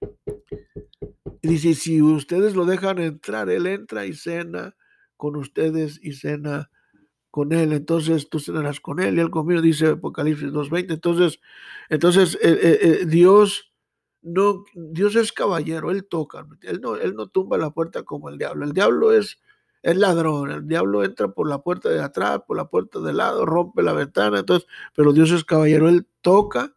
Y 1.43 1.49
dice, 1.49 1.75
si 1.75 2.01
ustedes 2.01 2.55
lo 2.55 2.65
dejan 2.67 2.99
entrar, 2.99 3.51
Él 3.51 3.67
entra 3.67 4.07
y 4.07 4.15
cena 4.15 4.77
con 5.17 5.37
ustedes 5.37 5.99
y 6.03 6.13
cena 6.13 6.71
con 7.31 7.53
Él. 7.53 7.73
Entonces 7.73 8.29
tú 8.29 8.39
cenarás 8.39 8.81
con 8.81 9.01
Él 9.01 9.17
y 9.17 9.21
Él 9.21 9.31
conmigo, 9.31 9.61
dice 9.61 9.89
Apocalipsis 9.89 10.49
2.20. 10.49 10.95
Entonces, 10.95 11.41
entonces 11.89 12.39
eh, 12.43 12.59
eh, 12.63 12.79
eh, 12.83 13.07
Dios 13.07 13.70
no, 14.23 14.65
Dios 14.75 15.17
es 15.17 15.33
caballero, 15.33 15.91
Él 15.91 16.07
toca, 16.07 16.47
él 16.63 16.81
no, 16.81 16.97
él 16.97 17.15
no 17.15 17.29
tumba 17.29 17.59
la 17.59 17.71
puerta 17.71 18.03
como 18.03 18.29
el 18.29 18.39
diablo. 18.39 18.65
El 18.65 18.73
diablo 18.73 19.13
es, 19.13 19.39
es 19.83 19.97
ladrón, 19.97 20.51
el 20.51 20.67
diablo 20.69 21.05
entra 21.05 21.29
por 21.29 21.49
la 21.49 21.63
puerta 21.63 21.89
de 21.89 22.01
atrás, 22.01 22.41
por 22.47 22.57
la 22.57 22.67
puerta 22.69 23.01
de 23.01 23.13
lado, 23.13 23.47
rompe 23.47 23.83
la 23.83 23.93
ventana, 23.93 24.41
entonces, 24.41 24.69
pero 24.95 25.13
Dios 25.13 25.31
es 25.31 25.45
caballero, 25.45 25.89
Él 25.89 26.07
toca 26.21 26.75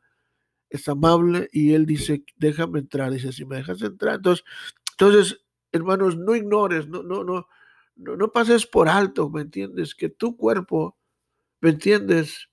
es 0.73 0.89
amable 0.89 1.50
y 1.51 1.73
él 1.73 1.85
dice, 1.85 2.25
déjame 2.35 2.79
entrar, 2.79 3.12
dice, 3.12 3.31
si 3.31 3.45
me 3.45 3.57
dejas 3.57 3.81
entrar. 3.83 4.15
Entonces, 4.15 4.43
entonces 4.91 5.41
hermanos, 5.71 6.17
no 6.17 6.35
ignores, 6.35 6.88
no, 6.88 7.03
no, 7.03 7.23
no, 7.23 7.47
no, 7.95 8.15
no 8.17 8.31
pases 8.31 8.65
por 8.65 8.89
alto, 8.89 9.29
¿me 9.29 9.41
entiendes? 9.41 9.93
Que 9.93 10.09
tu 10.09 10.35
cuerpo, 10.35 10.97
¿me 11.62 11.69
entiendes? 11.69 12.50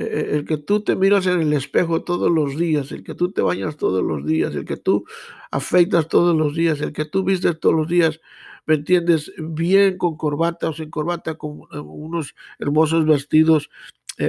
Eh, 0.00 0.04
eh, 0.04 0.36
el 0.36 0.46
que 0.46 0.56
tú 0.56 0.82
te 0.82 0.96
miras 0.96 1.26
en 1.26 1.42
el 1.42 1.52
espejo 1.52 2.02
todos 2.02 2.30
los 2.30 2.56
días, 2.56 2.90
el 2.90 3.04
que 3.04 3.14
tú 3.14 3.32
te 3.32 3.42
bañas 3.42 3.76
todos 3.76 4.02
los 4.02 4.24
días, 4.24 4.54
el 4.54 4.64
que 4.64 4.78
tú 4.78 5.04
afeitas 5.50 6.08
todos 6.08 6.34
los 6.34 6.54
días, 6.54 6.80
el 6.80 6.94
que 6.94 7.04
tú 7.04 7.22
vistes 7.22 7.60
todos 7.60 7.74
los 7.74 7.86
días, 7.86 8.18
¿me 8.64 8.76
entiendes? 8.76 9.30
Bien 9.36 9.98
con 9.98 10.16
corbata 10.16 10.70
o 10.70 10.72
sin 10.72 10.88
corbata, 10.88 11.34
con 11.34 11.60
eh, 11.72 11.78
unos 11.78 12.34
hermosos 12.58 13.04
vestidos, 13.04 13.68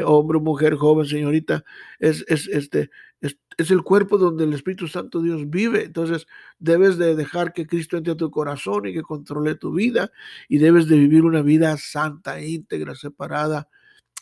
hombre, 0.05 0.39
mujer, 0.39 0.75
joven, 0.75 1.05
señorita, 1.05 1.65
es, 1.99 2.23
es, 2.29 2.47
este, 2.47 2.91
es, 3.19 3.71
el 3.71 3.83
cuerpo 3.83 4.17
donde 4.17 4.45
el 4.45 4.53
Espíritu 4.53 4.87
Santo 4.87 5.21
Dios 5.21 5.49
vive. 5.49 5.85
Entonces 5.85 6.27
debes 6.59 6.97
de 6.97 7.15
dejar 7.15 7.53
que 7.53 7.67
Cristo 7.67 7.97
entre 7.97 8.13
a 8.13 8.17
tu 8.17 8.31
corazón 8.31 8.87
y 8.87 8.93
que 8.93 9.01
controle 9.01 9.55
tu 9.55 9.73
vida 9.73 10.11
y 10.49 10.59
debes 10.59 10.87
de 10.87 10.97
vivir 10.97 11.23
una 11.23 11.41
vida 11.41 11.75
santa, 11.77 12.41
íntegra, 12.41 12.95
separada 12.95 13.67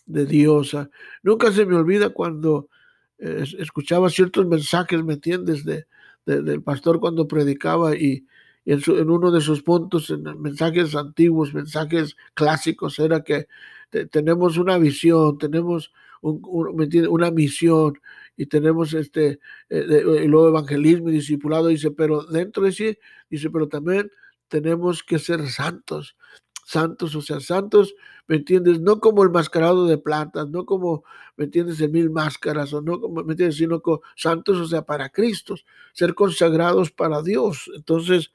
de 0.10 0.26
Dios. 0.26 0.74
Ah, 0.74 0.90
nunca 1.24 1.52
se 1.52 1.66
me 1.66 1.76
olvida 1.76 2.10
cuando 2.10 2.70
eh, 3.20 3.46
escuchaba 3.60 4.10
ciertos 4.10 4.46
mensajes, 4.48 5.04
¿me 5.04 5.14
entiendes? 5.14 5.64
De, 5.64 5.86
del 6.26 6.62
pastor 6.62 7.00
cuando 7.00 7.28
predicaba 7.28 7.96
y, 7.96 8.26
en, 8.66 8.82
en, 8.86 9.10
uno 9.10 9.32
de 9.32 9.42
sus 9.42 9.64
puntos, 9.64 10.10
en 10.10 10.24
mensajes 10.42 10.96
antiguos, 10.96 11.54
mensajes 11.54 12.16
clásicos, 12.34 13.00
era 13.00 13.24
que 13.24 13.48
tenemos 14.12 14.58
una 14.58 14.78
visión, 14.78 15.38
tenemos 15.40 15.92
una 16.22 17.32
misión 17.32 18.00
y 18.38 18.46
tenemos 18.46 18.94
este, 18.94 19.40
eh, 19.70 20.26
luego 20.28 20.50
evangelismo 20.50 21.10
y 21.10 21.14
discipulado, 21.14 21.68
dice, 21.68 21.92
pero 21.92 22.24
dentro 22.24 22.64
de 22.64 22.72
sí, 22.72 22.98
dice, 23.30 23.50
pero 23.50 23.68
también 23.68 24.12
tenemos 24.48 25.04
que 25.04 25.18
ser 25.18 25.48
santos, 25.50 26.16
santos, 26.70 27.16
o 27.16 27.22
sea, 27.22 27.40
santos, 27.40 27.96
¿me 28.28 28.36
entiendes? 28.36 28.80
No 28.80 29.00
como 29.00 29.24
el 29.24 29.32
mascarado 29.32 29.88
de 29.88 29.98
plantas, 29.98 30.48
no 30.50 30.66
como, 30.66 31.04
¿me 31.36 31.46
entiendes?, 31.46 31.80
de 31.80 31.88
mil 31.88 32.12
máscaras, 32.12 32.72
o 32.74 32.82
no 32.82 33.02
como, 33.02 33.24
¿me 33.24 33.34
entiendes?, 33.34 33.58
sino 33.58 33.82
como 33.82 34.02
santos, 34.16 34.58
o 34.60 34.68
sea, 34.68 34.84
para 34.84 35.10
Cristo, 35.10 35.56
ser 35.94 36.14
consagrados 36.14 36.92
para 36.92 37.24
Dios. 37.24 37.72
Entonces, 37.76 38.32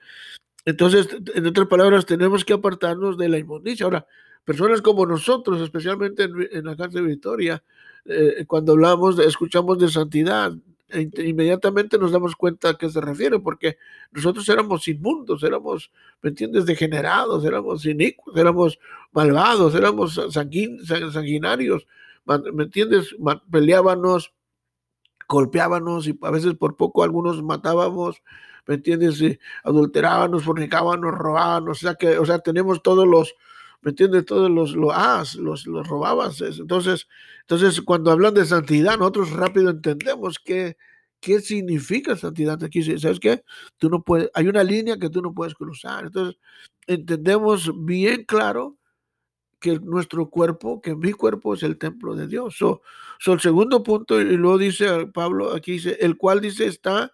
entonces, 0.65 1.09
en 1.33 1.47
otras 1.47 1.69
palabras, 1.69 2.07
tenemos 2.07 2.45
que 2.45 2.55
apartarnos 2.55 3.17
de 3.17 3.29
la 3.29 3.39
inmundicia. 3.39 3.85
Ahora, 3.85 4.05
personas 4.45 4.83
como 4.83 5.07
nosotros, 5.07 5.61
especialmente 5.61 6.25
en, 6.25 6.65
la 6.65 6.75
cárcel 6.75 7.03
de 7.03 7.11
Victoria, 7.11 7.63
eh, 8.05 8.45
cuando 8.49 8.73
hablamos, 8.73 9.17
escuchamos 9.21 9.79
de 9.79 9.89
santidad, 9.89 10.53
inmediatamente 10.93 11.99
nos 11.99 12.13
damos 12.13 12.37
cuenta 12.37 12.71
a 12.71 12.75
qué 12.79 12.89
se 12.89 13.01
refiere, 13.01 13.39
porque 13.39 13.79
nosotros 14.13 14.49
éramos 14.49 14.87
inmundos, 14.87 15.43
éramos, 15.43 15.91
¿me 16.23 16.31
entiendes?, 16.31 16.67
degenerados, 16.67 17.45
éramos 17.45 17.85
inicuos, 17.87 18.37
éramos 18.37 18.79
malvados, 19.13 19.75
éramos 19.75 20.21
sanguinarios, 20.31 21.87
¿me 22.53 22.65
entiendes?, 22.65 23.15
peleábamos, 23.51 24.33
golpeábamos 25.29 26.07
y 26.07 26.19
a 26.23 26.31
veces 26.31 26.55
por 26.55 26.77
poco 26.77 27.03
algunos 27.03 27.43
matábamos, 27.43 28.23
¿me 28.67 28.75
entiendes?, 28.75 29.39
adulterábamos, 29.65 30.45
fornicábamos, 30.45 31.15
robábamos, 31.15 31.79
o 31.79 31.81
sea 31.81 31.95
que, 31.95 32.19
o 32.19 32.27
sea, 32.27 32.39
tenemos 32.41 32.83
todos 32.83 33.07
los, 33.07 33.35
¿me 33.85 33.91
entiendes? 33.91 34.25
Todos 34.25 34.51
los, 34.51 34.75
los, 34.75 34.91
ah, 34.93 35.23
los, 35.39 35.67
los 35.67 35.87
robabas. 35.87 36.41
Entonces, 36.41 37.07
entonces, 37.43 37.81
cuando 37.83 38.11
hablan 38.11 38.35
de 38.35 38.47
santidad, 38.47 38.99
nosotros 38.99 39.31
rápido 39.33 39.71
entendemos 39.71 40.39
qué, 40.39 40.77
qué 41.21 41.41
significa 41.41 42.17
santidad. 42.17 42.63
Aquí, 42.65 42.83
¿sabes 42.99 43.21
qué? 43.21 43.45
Tú 43.79 43.91
no 43.91 44.03
puedes, 44.03 44.31
hay 44.35 44.49
una 44.49 44.65
línea 44.65 44.99
que 44.99 45.11
tú 45.11 45.21
no 45.23 45.35
puedes 45.35 45.55
cruzar. 45.55 46.07
Entonces, 46.07 46.41
entendemos 46.87 47.71
bien 47.85 48.25
claro 48.25 48.79
que 49.61 49.79
nuestro 49.81 50.29
cuerpo, 50.29 50.81
que 50.81 50.95
mi 50.95 51.13
cuerpo 51.13 51.55
es 51.55 51.63
el 51.63 51.79
templo 51.79 52.15
de 52.15 52.27
Dios. 52.27 52.57
So, 52.59 52.83
el 53.27 53.41
segundo 53.41 53.83
punto, 53.83 54.21
y 54.21 54.37
luego 54.37 54.59
dice 54.59 55.07
Pablo, 55.07 55.55
aquí 55.55 55.73
dice, 55.73 55.97
el 56.01 56.17
cual 56.17 56.41
dice 56.41 56.67
está 56.67 57.13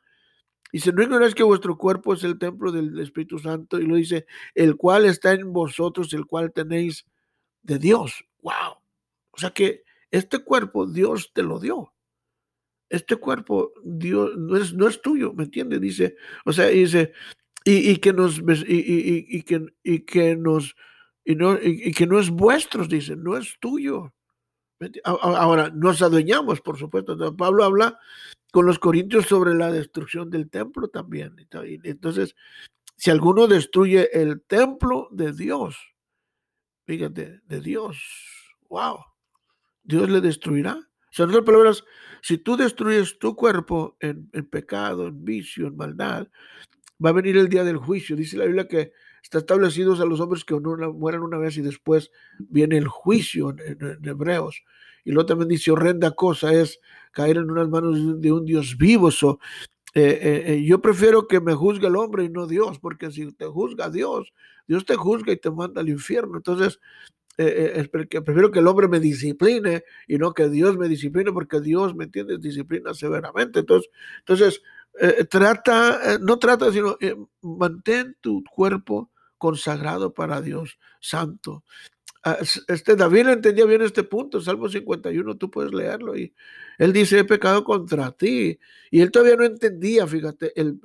Dice, 0.73 0.93
no 0.93 1.03
ignoráis 1.03 1.35
que 1.35 1.43
vuestro 1.43 1.77
cuerpo 1.77 2.15
es 2.15 2.25
el 2.25 2.39
templo 2.39 2.71
del 2.73 2.99
Espíritu 3.01 3.39
Santo. 3.39 3.81
Y 3.81 3.87
lo 3.87 3.97
dice, 3.97 4.27
el 4.55 4.77
cual 4.77 5.05
está 5.05 5.33
en 5.33 5.53
vosotros, 5.53 6.13
el 6.13 6.27
cual 6.27 6.53
tenéis 6.53 7.07
de 7.63 7.79
Dios. 7.79 8.25
¡Wow! 8.43 8.77
O 9.31 9.39
sea 9.39 9.51
que 9.51 9.83
este 10.11 10.39
cuerpo 10.41 10.87
Dios 10.87 11.33
te 11.33 11.43
lo 11.43 11.59
dio. 11.59 11.93
Este 12.89 13.17
cuerpo 13.17 13.73
Dios 13.85 14.37
no 14.37 14.57
es, 14.57 14.73
no 14.75 14.89
es 14.89 15.01
tuyo, 15.01 15.33
¿me 15.33 15.45
entiendes? 15.45 15.81
Dice, 15.81 16.17
o 16.45 16.53
sea, 16.53 16.67
dice, 16.67 17.13
y, 17.65 17.97
que 17.99 18.13
nos, 18.13 18.41
y, 18.67 19.43
que, 19.43 19.67
y 19.85 20.01
que 20.01 20.37
nos, 20.37 20.75
y, 21.25 21.37
no, 21.37 21.57
y, 21.63 21.93
que 21.93 22.07
no 22.07 22.19
es 22.19 22.31
vuestro, 22.31 22.85
dice, 22.87 23.15
no 23.17 23.37
es 23.37 23.57
tuyo. 23.61 24.13
Ahora, 25.05 25.71
nos 25.71 26.01
adueñamos, 26.01 26.61
por 26.63 26.79
supuesto. 26.79 27.37
Pablo 27.37 27.65
habla 27.65 27.99
con 28.51 28.67
los 28.67 28.79
corintios 28.79 29.27
sobre 29.27 29.55
la 29.55 29.71
destrucción 29.71 30.31
del 30.31 30.51
templo 30.51 30.89
también. 30.89 31.37
Entonces, 31.85 32.35
si 32.97 33.11
alguno 33.11 33.47
destruye 33.47 34.11
el 34.13 34.43
templo 34.43 35.09
de 35.11 35.33
Dios, 35.33 35.77
fíjate, 36.87 37.41
de 37.45 37.61
Dios, 37.61 37.99
wow, 38.69 38.99
Dios 39.83 40.11
le 40.11 40.21
destruirá. 40.21 40.75
O 40.75 41.13
sea, 41.13 41.25
en 41.25 41.31
otras 41.31 41.45
palabras, 41.45 41.85
si 42.23 42.39
tú 42.39 42.57
destruyes 42.57 43.19
tu 43.19 43.35
cuerpo 43.35 43.97
en, 44.01 44.29
pecado, 44.51 45.09
en 45.09 45.25
vicio, 45.25 45.67
en 45.67 45.77
maldad, 45.77 46.29
va 47.05 47.11
a 47.11 47.15
venir 47.15 47.37
el 47.37 47.49
día 47.49 47.65
del 47.65 47.79
juicio. 47.79 48.17
Dice 48.17 48.37
la 48.37 48.45
Biblia 48.45 48.69
que 48.69 48.93
está 49.23 49.39
establecido 49.39 49.95
a 49.95 50.07
los 50.07 50.21
hombres 50.21 50.45
que 50.45 50.55
mueran 50.55 51.23
una 51.23 51.39
vez 51.39 51.57
y 51.57 51.63
después 51.63 52.11
viene 52.39 52.77
el 52.77 52.89
juicio 52.89 53.51
en 53.51 54.05
Hebreos. 54.05 54.63
Y 55.05 55.13
luego 55.13 55.27
también 55.27 55.49
dice, 55.49 55.71
horrenda 55.71 56.13
cosa 56.13 56.53
es 56.53 56.81
caer 57.13 57.39
en 57.39 57.51
unas 57.51 57.69
manos 57.69 58.21
de 58.21 58.33
un 58.33 58.45
Dios 58.45 58.77
vivo. 58.77 59.09
eh, 59.11 59.39
eh, 59.95 60.45
eh, 60.47 60.65
yo 60.65 60.81
prefiero 60.81 61.27
que 61.27 61.41
me 61.41 61.55
juzgue 61.55 61.87
el 61.87 61.97
hombre 61.97 62.25
y 62.25 62.29
no 62.29 62.47
Dios, 62.47 62.79
porque 62.79 63.11
si 63.11 63.33
te 63.33 63.47
juzga 63.47 63.91
Dios, 63.91 64.33
Dios 64.67 64.85
te 64.85 64.97
juzga 64.97 65.33
y 65.33 65.37
te 65.37 65.51
manda 65.51 65.81
al 65.81 65.89
infierno. 65.89 66.37
Entonces, 66.37 66.81
eh, 67.39 67.89
prefiero 67.91 68.51
que 68.51 68.59
el 68.59 68.67
hombre 68.67 68.87
me 68.89 69.01
discipline 69.01 69.83
y 70.07 70.19
no 70.19 70.35
que 70.35 70.49
Dios 70.49 70.77
me 70.77 70.89
discipline, 70.89 71.33
porque 71.33 71.61
Dios, 71.61 71.95
¿me 71.95 72.05
entiendes?, 72.05 72.41
disciplina 72.41 72.93
severamente. 72.93 73.61
Entonces, 73.61 73.91
entonces 74.19 74.63
trata, 75.31 76.19
no 76.21 76.39
trata, 76.39 76.71
sino 76.71 76.99
mantén 77.41 78.17
tu 78.21 78.45
cuerpo 78.45 79.10
consagrado 79.41 80.13
para 80.13 80.43
Dios, 80.43 80.79
santo. 81.01 81.65
Ah, 82.23 82.37
este, 82.69 82.95
David 82.95 83.29
entendía 83.29 83.65
bien 83.65 83.81
este 83.81 84.05
punto, 84.05 84.43
Salmo 84.43 84.69
51, 84.69 85.39
tú 85.39 85.51
puedes 85.51 85.73
leerlo 85.73 86.15
y 86.15 86.35
él 86.77 86.93
dice, 86.93 87.21
he 87.21 87.25
pecado 87.25 87.65
contra 87.65 88.13
ti. 88.13 88.59
Y 88.91 89.01
él 89.01 89.11
todavía 89.11 89.37
no 89.37 89.45
entendía, 89.45 90.07
fíjate, 90.07 90.53
el, 90.61 90.79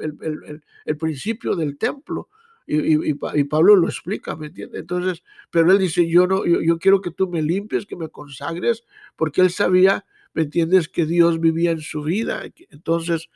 principio 0.98 1.56
del 1.58 1.78
templo. 1.78 2.30
Y, 2.66 3.14
Pablo 3.44 3.76
lo 3.76 3.88
explica, 3.88 4.38
¿me 4.38 4.48
entiendes? 4.48 4.80
Entonces, 4.80 5.22
pero 5.52 5.70
él 5.74 5.78
dice, 5.78 6.08
yo 6.10 6.26
no, 6.26 6.46
yo, 6.46 6.80
quiero 6.80 7.02
que 7.02 7.12
tú 7.12 7.28
me 7.28 7.42
limpies, 7.42 7.86
que 7.86 7.98
me 7.98 8.08
consagres, 8.08 8.86
porque 9.18 9.42
él 9.42 9.50
sabía, 9.52 10.06
¿me 10.34 10.44
entiendes?, 10.44 10.88
que 10.88 11.06
Dios 11.06 11.42
vivía 11.42 11.72
en 11.72 11.82
su 11.82 12.04
vida. 12.04 12.44
Entonces, 12.70 13.30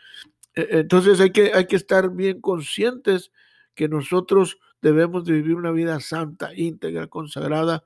e, 0.55 0.79
entonces 0.79 1.19
hay 1.19 1.31
que, 1.33 1.51
hay 1.53 1.67
que 1.67 1.75
estar 1.75 2.09
bien 2.11 2.39
conscientes 2.39 3.31
que 3.75 3.87
nosotros 3.87 4.57
debemos 4.81 5.25
de 5.25 5.33
vivir 5.33 5.55
una 5.55 5.71
vida 5.71 5.99
santa, 5.99 6.53
íntegra, 6.55 7.07
consagrada 7.07 7.83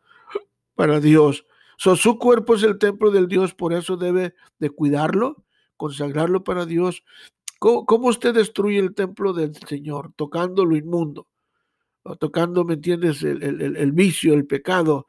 para 0.75 0.99
Dios. 0.99 1.45
su 1.77 2.17
cuerpo 2.17 2.55
es 2.55 2.63
el 2.63 2.77
templo 2.77 3.11
del 3.11 3.27
Dios, 3.27 3.53
por 3.53 3.73
eso 3.73 3.97
debe 3.97 4.33
de 4.59 4.69
cuidarlo, 4.69 5.43
consagrarlo 5.77 6.43
para 6.43 6.65
Dios. 6.65 7.03
¿Cómo, 7.59 8.09
usted 8.09 8.33
destruye 8.33 8.77
el 8.79 8.93
templo 8.93 9.31
del 9.31 9.55
Señor? 9.55 10.11
Tocando 10.17 10.65
lo 10.65 10.75
inmundo, 10.75 11.27
tocando, 12.19 12.65
¿me 12.65 12.73
entiendes? 12.73 13.23
El, 13.23 13.41
el, 13.41 13.91
vicio, 13.93 14.33
el 14.33 14.45
pecado. 14.45 15.07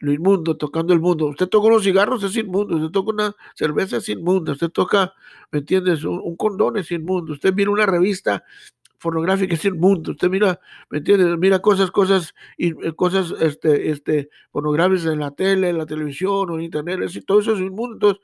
lo 0.00 0.12
inmundo, 0.12 0.58
tocando 0.58 0.92
el 0.92 1.00
mundo. 1.00 1.28
Usted 1.28 1.48
toca 1.48 1.68
unos 1.68 1.82
cigarros, 1.82 2.22
es 2.22 2.36
inmundo. 2.36 2.76
Usted 2.76 2.90
toca 2.90 3.10
una 3.10 3.34
cerveza, 3.54 3.96
es 3.96 4.08
inmundo. 4.10 4.52
Usted 4.52 4.68
toca, 4.68 5.14
¿me 5.50 5.60
entiendes? 5.60 6.04
Un, 6.04 6.36
condón 6.36 6.76
es 6.76 6.90
inmundo. 6.90 7.32
Usted 7.32 7.54
mira 7.54 7.70
una 7.70 7.86
revista 7.86 8.44
pornográfica 9.04 9.54
es 9.54 9.64
inmundo. 9.66 10.12
Usted 10.12 10.30
mira, 10.30 10.58
¿me 10.88 10.98
entiendes? 10.98 11.36
Mira 11.38 11.58
cosas, 11.58 11.90
cosas, 11.90 12.34
y, 12.56 12.70
eh, 12.86 12.94
cosas, 12.96 13.34
este, 13.38 13.90
este, 13.90 14.30
pornográficas 14.50 15.04
en 15.12 15.20
la 15.20 15.30
tele, 15.30 15.68
en 15.68 15.78
la 15.78 15.84
televisión 15.84 16.50
o 16.50 16.54
en 16.54 16.62
internet. 16.62 17.00
todo 17.26 17.40
eso 17.40 17.52
es 17.52 17.60
inmundo. 17.60 17.94
Entonces, 17.94 18.22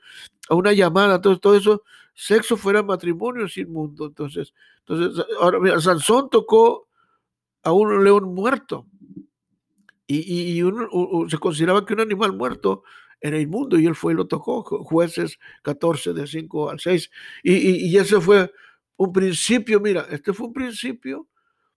a 0.49 0.55
una 0.55 0.73
llamada, 0.73 1.21
todo, 1.21 1.39
todo 1.39 1.55
eso, 1.55 1.83
sexo 2.15 2.57
fuera 2.57 2.81
matrimonio 2.81 3.45
es 3.45 3.55
inmundo. 3.57 4.07
Entonces, 4.07 4.55
entonces, 4.79 5.23
ahora 5.39 5.59
mira, 5.59 5.79
Sansón 5.79 6.29
tocó 6.31 6.87
a 7.63 7.71
un 7.71 8.03
león 8.03 8.33
muerto 8.33 8.87
y, 10.07 10.61
uno, 10.63 10.89
se 11.29 11.37
consideraba 11.37 11.85
que 11.85 11.93
un 11.93 12.01
animal 12.01 12.33
muerto 12.33 12.83
era 13.21 13.39
inmundo 13.39 13.77
y 13.77 13.85
él 13.85 13.95
fue 13.95 14.13
y 14.13 14.15
lo 14.15 14.25
tocó, 14.25 14.63
jueces 14.63 15.37
14 15.61 16.13
de 16.13 16.25
5 16.25 16.71
al 16.71 16.79
6. 16.79 17.11
Y, 17.43 17.87
y, 17.87 17.97
ese 17.97 18.19
fue 18.19 18.51
un 19.01 19.13
principio, 19.13 19.79
mira, 19.79 20.05
este 20.11 20.31
fue 20.31 20.47
un 20.47 20.53
principio 20.53 21.27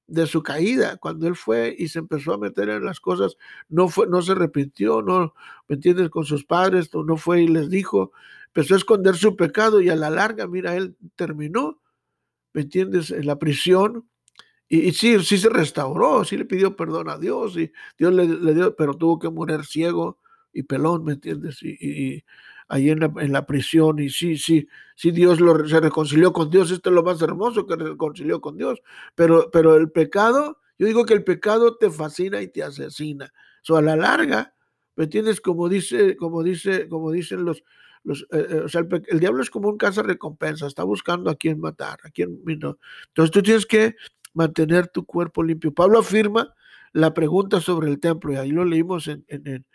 de 0.06 0.26
su 0.26 0.42
caída, 0.42 0.98
cuando 0.98 1.26
él 1.26 1.34
fue 1.34 1.74
y 1.78 1.88
se 1.88 2.00
empezó 2.00 2.34
a 2.34 2.38
meter 2.38 2.68
en 2.68 2.84
las 2.84 3.00
cosas, 3.00 3.38
no, 3.70 3.88
fue, 3.88 4.06
no 4.06 4.20
se 4.20 4.32
arrepintió, 4.32 5.00
no, 5.00 5.34
¿me 5.66 5.76
entiendes? 5.76 6.10
Con 6.10 6.26
sus 6.26 6.44
padres, 6.44 6.90
no 6.92 7.16
fue 7.16 7.42
y 7.42 7.48
les 7.48 7.70
dijo, 7.70 8.12
empezó 8.48 8.74
a 8.74 8.76
esconder 8.76 9.16
su 9.16 9.36
pecado 9.36 9.80
y 9.80 9.88
a 9.88 9.96
la 9.96 10.10
larga, 10.10 10.46
mira, 10.46 10.76
él 10.76 10.96
terminó, 11.16 11.80
¿me 12.52 12.62
entiendes? 12.62 13.10
En 13.10 13.26
la 13.26 13.38
prisión, 13.38 14.06
y, 14.68 14.92
sí, 14.92 15.18
sí 15.24 15.38
se 15.38 15.48
restauró, 15.48 16.24
sí 16.24 16.36
le 16.36 16.44
pidió 16.44 16.76
perdón 16.76 17.08
a 17.08 17.16
Dios 17.16 17.56
y 17.56 17.72
Dios 17.96 18.12
le, 18.12 18.54
dio, 18.54 18.76
pero 18.76 18.94
tuvo 18.94 19.18
que 19.18 19.30
morir 19.30 19.64
ciego 19.64 20.18
y 20.52 20.64
pelón, 20.64 21.04
¿me 21.04 21.14
entiendes? 21.14 21.62
Y, 21.62 22.22
ahí 22.74 22.90
en 22.90 22.98
la, 22.98 23.12
en 23.18 23.32
la, 23.32 23.46
prisión 23.46 24.00
y 24.00 24.10
sí, 24.10 24.36
sí, 24.36 24.66
sí 24.96 25.12
Dios 25.12 25.40
lo, 25.40 25.66
se 25.68 25.78
reconcilió 25.78 26.32
con 26.32 26.50
Dios, 26.50 26.72
esto 26.72 26.90
es 26.90 26.94
lo 26.94 27.04
más 27.04 27.22
hermoso 27.22 27.66
que 27.66 27.76
reconcilió 27.76 28.40
con 28.40 28.56
Dios, 28.56 28.82
pero, 29.14 29.48
pero 29.52 29.76
el 29.76 29.92
pecado, 29.92 30.58
yo 30.76 30.88
digo 30.88 31.04
que 31.04 31.14
el 31.14 31.22
pecado 31.22 31.76
te 31.76 31.88
fascina 31.88 32.42
y 32.42 32.48
te 32.48 32.64
asesina. 32.64 33.32
So, 33.62 33.76
a 33.76 33.82
la 33.82 33.94
larga, 33.94 34.54
¿me 34.96 35.04
entiendes? 35.04 35.40
Como 35.40 35.68
dice, 35.68 36.16
como 36.16 36.42
dice, 36.42 36.88
como 36.88 37.12
dicen 37.12 37.44
los, 37.44 37.62
los 38.02 38.22
eh, 38.32 38.46
eh, 38.50 38.60
o 38.64 38.68
sea, 38.68 38.82
el, 39.06 39.20
diablo 39.20 39.40
es 39.40 39.50
como 39.50 39.68
un 39.68 39.78
caza 39.78 40.02
recompensa, 40.02 40.66
está 40.66 40.82
buscando 40.82 41.30
a 41.30 41.36
quién 41.36 41.60
matar, 41.60 42.00
a 42.02 42.10
quién 42.10 42.40
no. 42.44 42.78
Entonces 43.06 43.30
tú 43.30 43.40
tienes 43.40 43.66
que 43.66 43.94
mantener 44.32 44.88
tu 44.88 45.06
cuerpo 45.06 45.44
limpio. 45.44 45.72
Pablo 45.72 46.00
afirma 46.00 46.52
la 46.92 47.14
pregunta 47.14 47.60
sobre 47.60 47.88
el 47.88 48.00
templo, 48.00 48.32
y 48.32 48.36
ahí 48.36 48.50
lo 48.50 48.64
leímos 48.64 49.06
en, 49.06 49.24
en, 49.28 49.46
en, 49.46 49.66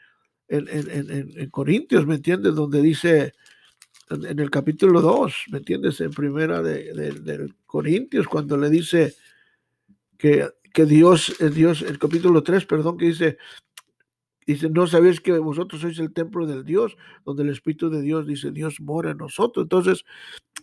Corintios, 1.51 2.05
¿me 2.07 2.15
entiendes? 2.15 2.55
Donde 2.55 2.81
dice 2.81 3.33
en, 4.09 4.39
el 4.39 4.49
capítulo 4.49 5.01
2, 5.01 5.45
¿me 5.51 5.59
entiendes? 5.59 6.01
En 6.01 6.11
primera 6.11 6.61
de, 6.61 7.53
Corintios, 7.65 8.27
cuando 8.27 8.57
le 8.57 8.69
dice 8.69 9.15
que, 10.17 10.49
que 10.73 10.85
Dios, 10.85 11.35
Dios, 11.53 11.81
el 11.83 11.99
capítulo 11.99 12.43
3, 12.43 12.65
perdón, 12.65 12.97
que 12.97 13.05
dice, 13.05 13.37
dice, 14.53 14.69
no 14.69 14.87
sabéis 14.87 15.21
que 15.21 15.37
vosotros 15.37 15.81
sois 15.81 15.99
el 15.99 16.11
templo 16.11 16.45
del 16.47 16.63
Dios, 16.63 16.97
donde 17.25 17.43
el 17.43 17.49
Espíritu 17.49 17.89
de 17.89 18.01
Dios 18.01 18.25
dice, 18.25 18.51
Dios 18.51 18.79
mora 18.81 19.11
en 19.11 19.17
nosotros. 19.17 19.63
Entonces, 19.65 20.05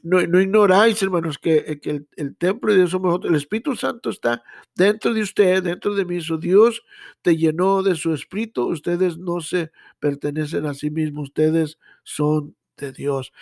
no, 0.02 0.20
ignoráis, 0.20 1.02
hermanos, 1.02 1.38
que, 1.38 1.80
eh, 1.84 2.04
el, 2.16 2.36
templo 2.36 2.72
de 2.72 2.78
Dios 2.78 2.90
somos 2.90 3.08
nosotros. 3.08 3.30
El 3.30 3.36
Espíritu 3.36 3.76
Santo 3.76 4.10
está 4.10 4.42
dentro 4.74 5.14
de 5.14 5.22
usted, 5.22 5.62
dentro 5.62 5.94
de 5.94 6.04
mí. 6.04 6.20
Su 6.20 6.38
Dios 6.38 6.84
te 7.22 7.36
llenó 7.36 7.82
de 7.82 7.94
su 7.94 8.12
Espíritu. 8.12 8.66
Ustedes 8.68 9.18
no 9.18 9.40
se 9.40 9.70
pertenecen 9.98 10.66
a 10.66 10.74
sí 10.74 10.90
mismos. 10.90 11.28
Ustedes 11.28 11.78
son 12.02 12.56
de 12.76 12.92
Dios. 12.92 13.32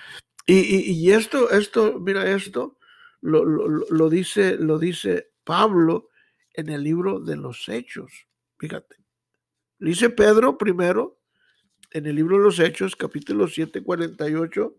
Y, 0.46 1.10
esto, 1.10 1.50
esto, 1.50 1.98
mira 2.00 2.30
esto, 2.30 2.76
lo, 3.22 3.44
lo, 3.44 4.10
dice, 4.10 4.58
lo 4.58 4.78
dice 4.78 5.30
Pablo 5.42 6.10
en 6.52 6.68
el 6.68 6.82
libro 6.82 7.18
de 7.20 7.36
los 7.36 7.66
Hechos. 7.68 8.26
Fíjate. 8.58 9.03
Dice 9.84 10.08
Pedro 10.08 10.56
primero 10.56 11.18
en 11.90 12.06
el 12.06 12.16
libro 12.16 12.38
de 12.38 12.44
los 12.44 12.58
Hechos, 12.58 12.96
capítulo 12.96 13.46
7, 13.46 13.82
48. 13.82 14.74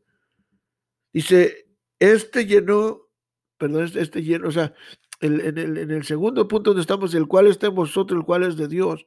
Dice, 1.13 1.67
este 1.99 2.47
llenó, 2.47 3.01
perdón, 3.57 3.85
este, 3.85 4.01
este 4.01 4.23
llenó, 4.23 4.47
o 4.47 4.51
sea, 4.51 4.73
en, 5.21 5.39
el, 5.57 6.03
segundo 6.03 6.47
punto 6.47 6.71
donde 6.71 6.81
estamos, 6.81 7.13
el 7.13 7.27
cual 7.27 7.47
está 7.47 7.67
en 7.67 7.75
vosotros, 7.75 8.19
el 8.19 8.25
cual 8.25 8.43
es 8.43 8.57
de 8.57 8.67
Dios. 8.67 9.05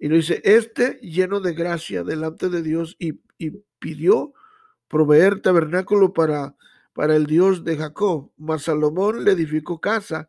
Y 0.00 0.08
lo 0.08 0.16
dice, 0.16 0.42
este 0.44 0.98
lleno 1.00 1.40
de 1.40 1.54
gracia 1.54 2.02
delante 2.02 2.48
de 2.48 2.62
Dios 2.62 2.96
y, 2.98 3.20
pidió 3.78 4.34
proveer 4.88 5.40
tabernáculo 5.40 6.12
para, 6.12 6.56
para 6.92 7.16
el 7.16 7.24
Dios 7.26 7.64
de 7.64 7.76
Jacob. 7.78 8.32
Mas 8.36 8.64
Salomón 8.64 9.24
le 9.24 9.30
edificó 9.30 9.80
casa. 9.80 10.28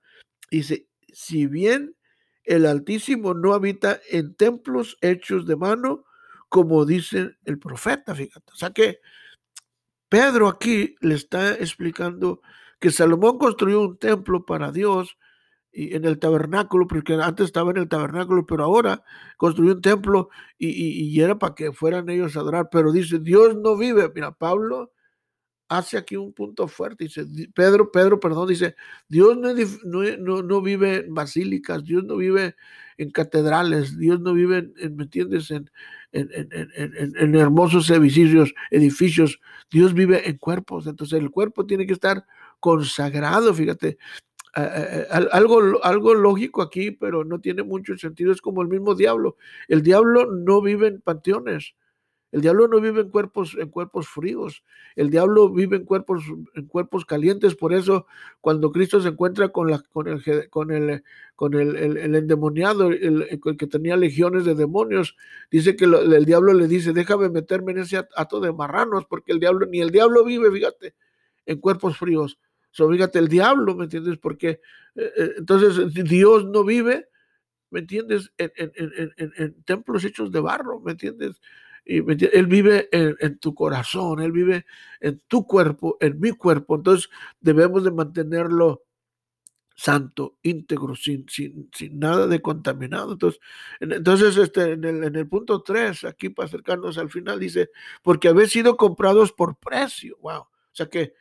Dice, 0.49 0.87
si 1.11 1.47
bien 1.47 1.95
el 2.51 2.65
Altísimo 2.65 3.33
no 3.33 3.53
habita 3.53 4.01
en 4.09 4.35
templos 4.35 4.97
hechos 4.99 5.45
de 5.45 5.55
mano, 5.55 6.03
como 6.49 6.85
dice 6.85 7.37
el 7.45 7.59
profeta, 7.59 8.13
fíjate. 8.13 8.51
O 8.51 8.55
sea 8.55 8.71
que 8.71 8.99
Pedro 10.09 10.49
aquí 10.49 10.95
le 10.99 11.15
está 11.15 11.53
explicando 11.53 12.41
que 12.81 12.91
Salomón 12.91 13.37
construyó 13.37 13.79
un 13.81 13.97
templo 13.97 14.45
para 14.45 14.73
Dios 14.73 15.17
y 15.71 15.95
en 15.95 16.03
el 16.03 16.19
tabernáculo, 16.19 16.87
porque 16.87 17.13
antes 17.13 17.45
estaba 17.45 17.71
en 17.71 17.77
el 17.77 17.87
tabernáculo, 17.87 18.45
pero 18.45 18.65
ahora 18.65 19.01
construyó 19.37 19.71
un 19.71 19.81
templo 19.81 20.29
y, 20.57 21.17
era 21.21 21.39
para 21.39 21.55
que 21.55 21.71
fueran 21.71 22.09
ellos 22.09 22.35
a 22.35 22.41
adorar. 22.41 22.67
Pero 22.69 22.91
dice, 22.91 23.19
Dios 23.19 23.55
no 23.55 23.77
vive. 23.77 24.11
Mira, 24.13 24.33
Pablo 24.33 24.91
hace 25.71 25.97
aquí 25.97 26.17
un 26.17 26.33
punto 26.33 26.67
fuerte. 26.67 27.05
Dice, 27.05 27.25
Pedro, 27.55 27.91
Pedro, 27.91 28.19
perdón, 28.19 28.49
dice, 28.49 28.75
Dios 29.07 29.37
no, 29.37 29.53
no, 30.19 30.43
no 30.43 30.61
vive 30.61 31.05
en 31.05 31.13
basílicas, 31.13 31.83
Dios 31.85 32.03
no 32.03 32.17
vive 32.17 32.55
en 32.97 33.09
catedrales, 33.09 33.97
Dios 33.97 34.19
no 34.19 34.33
vive, 34.33 34.69
en, 34.77 34.95
¿me 34.97 35.03
entiendes?, 35.03 35.49
en, 35.49 35.71
en, 36.11 37.35
hermosos 37.35 37.89
edificios, 37.89 38.53
edificios, 38.69 39.39
Dios 39.71 39.93
vive 39.93 40.27
en 40.29 40.37
cuerpos, 40.37 40.87
entonces 40.87 41.17
el 41.17 41.31
cuerpo 41.31 41.65
tiene 41.65 41.87
que 41.87 41.93
estar 41.93 42.25
consagrado, 42.59 43.53
fíjate, 43.53 43.97
algo, 45.31 45.81
algo 45.83 46.13
lógico 46.13 46.61
aquí, 46.61 46.91
pero 46.91 47.23
no 47.23 47.39
tiene 47.39 47.63
mucho 47.63 47.97
sentido, 47.97 48.33
es 48.33 48.41
como 48.41 48.61
el 48.61 48.67
mismo 48.67 48.93
diablo, 48.93 49.37
el 49.69 49.81
diablo 49.81 50.29
no 50.29 50.61
vive 50.61 50.87
en 50.87 50.99
panteones, 50.99 51.75
el 52.31 52.41
diablo 52.41 52.67
no 52.69 52.79
vive 52.79 53.01
en 53.01 53.09
cuerpos, 53.09 53.57
en 53.59 53.69
cuerpos 53.69 54.07
fríos. 54.07 54.63
El 54.95 55.09
diablo 55.09 55.49
vive 55.49 55.75
en 55.75 55.85
cuerpos, 55.85 56.23
en 56.55 56.65
cuerpos 56.65 57.05
calientes. 57.05 57.55
Por 57.55 57.73
eso, 57.73 58.07
cuando 58.39 58.71
Cristo 58.71 59.01
se 59.01 59.09
encuentra 59.09 59.49
con, 59.49 59.69
la, 59.69 59.79
con, 59.91 60.07
el, 60.07 60.49
con, 60.49 60.71
el, 60.71 61.03
con 61.35 61.53
el, 61.53 61.75
endemoniado, 62.15 62.89
el, 62.91 63.39
que 63.57 63.67
tenía 63.67 63.97
legiones 63.97 64.45
de 64.45 64.55
demonios, 64.55 65.17
dice 65.49 65.75
que 65.75 65.85
el 65.85 66.25
diablo 66.25 66.53
le 66.53 66.67
dice, 66.69 66.93
déjame 66.93 67.29
meterme 67.29 67.73
en 67.73 67.79
ese 67.79 67.97
ato 68.15 68.39
de 68.39 68.53
marranos, 68.53 69.05
porque 69.05 69.33
el 69.33 69.39
diablo, 69.41 69.65
ni 69.65 69.81
el 69.81 69.91
diablo 69.91 70.23
vive, 70.23 70.49
fíjate, 70.51 70.95
en 71.45 71.59
cuerpos 71.59 71.97
fríos. 71.97 72.39
So, 72.71 72.89
fíjate, 72.89 73.19
el 73.19 73.27
diablo, 73.27 73.75
¿me 73.75 73.83
entiendes? 73.83 74.17
Porque 74.17 74.61
eh, 74.95 75.11
eh, 75.17 75.31
entonces 75.39 75.93
Dios 75.93 76.45
no 76.45 76.63
vive, 76.63 77.09
¿me 77.71 77.81
entiendes? 77.81 78.31
En, 78.37 78.51
en, 78.55 78.71
en, 79.17 79.33
en 79.35 79.63
templos 79.63 80.05
hechos 80.05 80.31
de 80.31 80.39
barro, 80.39 80.79
¿me 80.79 80.91
entiendes? 80.91 81.41
Él 81.85 82.47
vive 82.47 82.89
en, 82.91 83.39
tu 83.39 83.53
corazón, 83.55 84.21
Él 84.21 84.31
vive 84.31 84.65
en 84.99 85.21
tu 85.27 85.45
cuerpo, 85.45 85.97
en 85.99 86.19
mi 86.19 86.31
cuerpo. 86.31 86.75
Entonces 86.75 87.09
debemos 87.39 87.83
de 87.83 87.91
mantenerlo 87.91 88.83
santo, 89.75 90.37
íntegro, 90.43 90.95
sin, 90.95 91.25
nada 91.91 92.27
de 92.27 92.41
contaminado. 92.41 93.17
Entonces, 93.79 94.37
este, 94.37 94.73
en, 94.73 94.83
el, 94.83 95.03
en 95.03 95.15
el 95.15 95.27
punto 95.27 95.63
3, 95.63 96.03
aquí 96.05 96.29
para 96.29 96.47
acercarnos 96.47 96.97
al 96.97 97.09
final, 97.09 97.39
dice, 97.39 97.71
porque 98.03 98.27
habéis 98.27 98.51
sido 98.51 98.77
comprados 98.77 99.31
por 99.31 99.57
precio. 99.57 100.17
Wow. 100.21 100.41
O 100.41 100.49
sea 100.73 100.87
que 100.87 101.13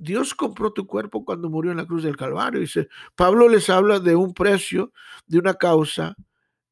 Dios 0.00 0.34
compró 0.34 0.72
tu 0.72 0.86
cuerpo 0.86 1.26
cuando 1.26 1.50
murió 1.50 1.72
en 1.72 1.76
la 1.76 1.86
cruz 1.86 2.02
del 2.02 2.16
Calvario. 2.16 2.58
Dice, 2.58 2.88
Pablo 3.14 3.50
les 3.50 3.68
habla 3.68 4.00
de 4.00 4.16
un 4.16 4.32
precio, 4.32 4.92
de 5.26 5.38
una 5.38 5.54
causa, 5.54 6.16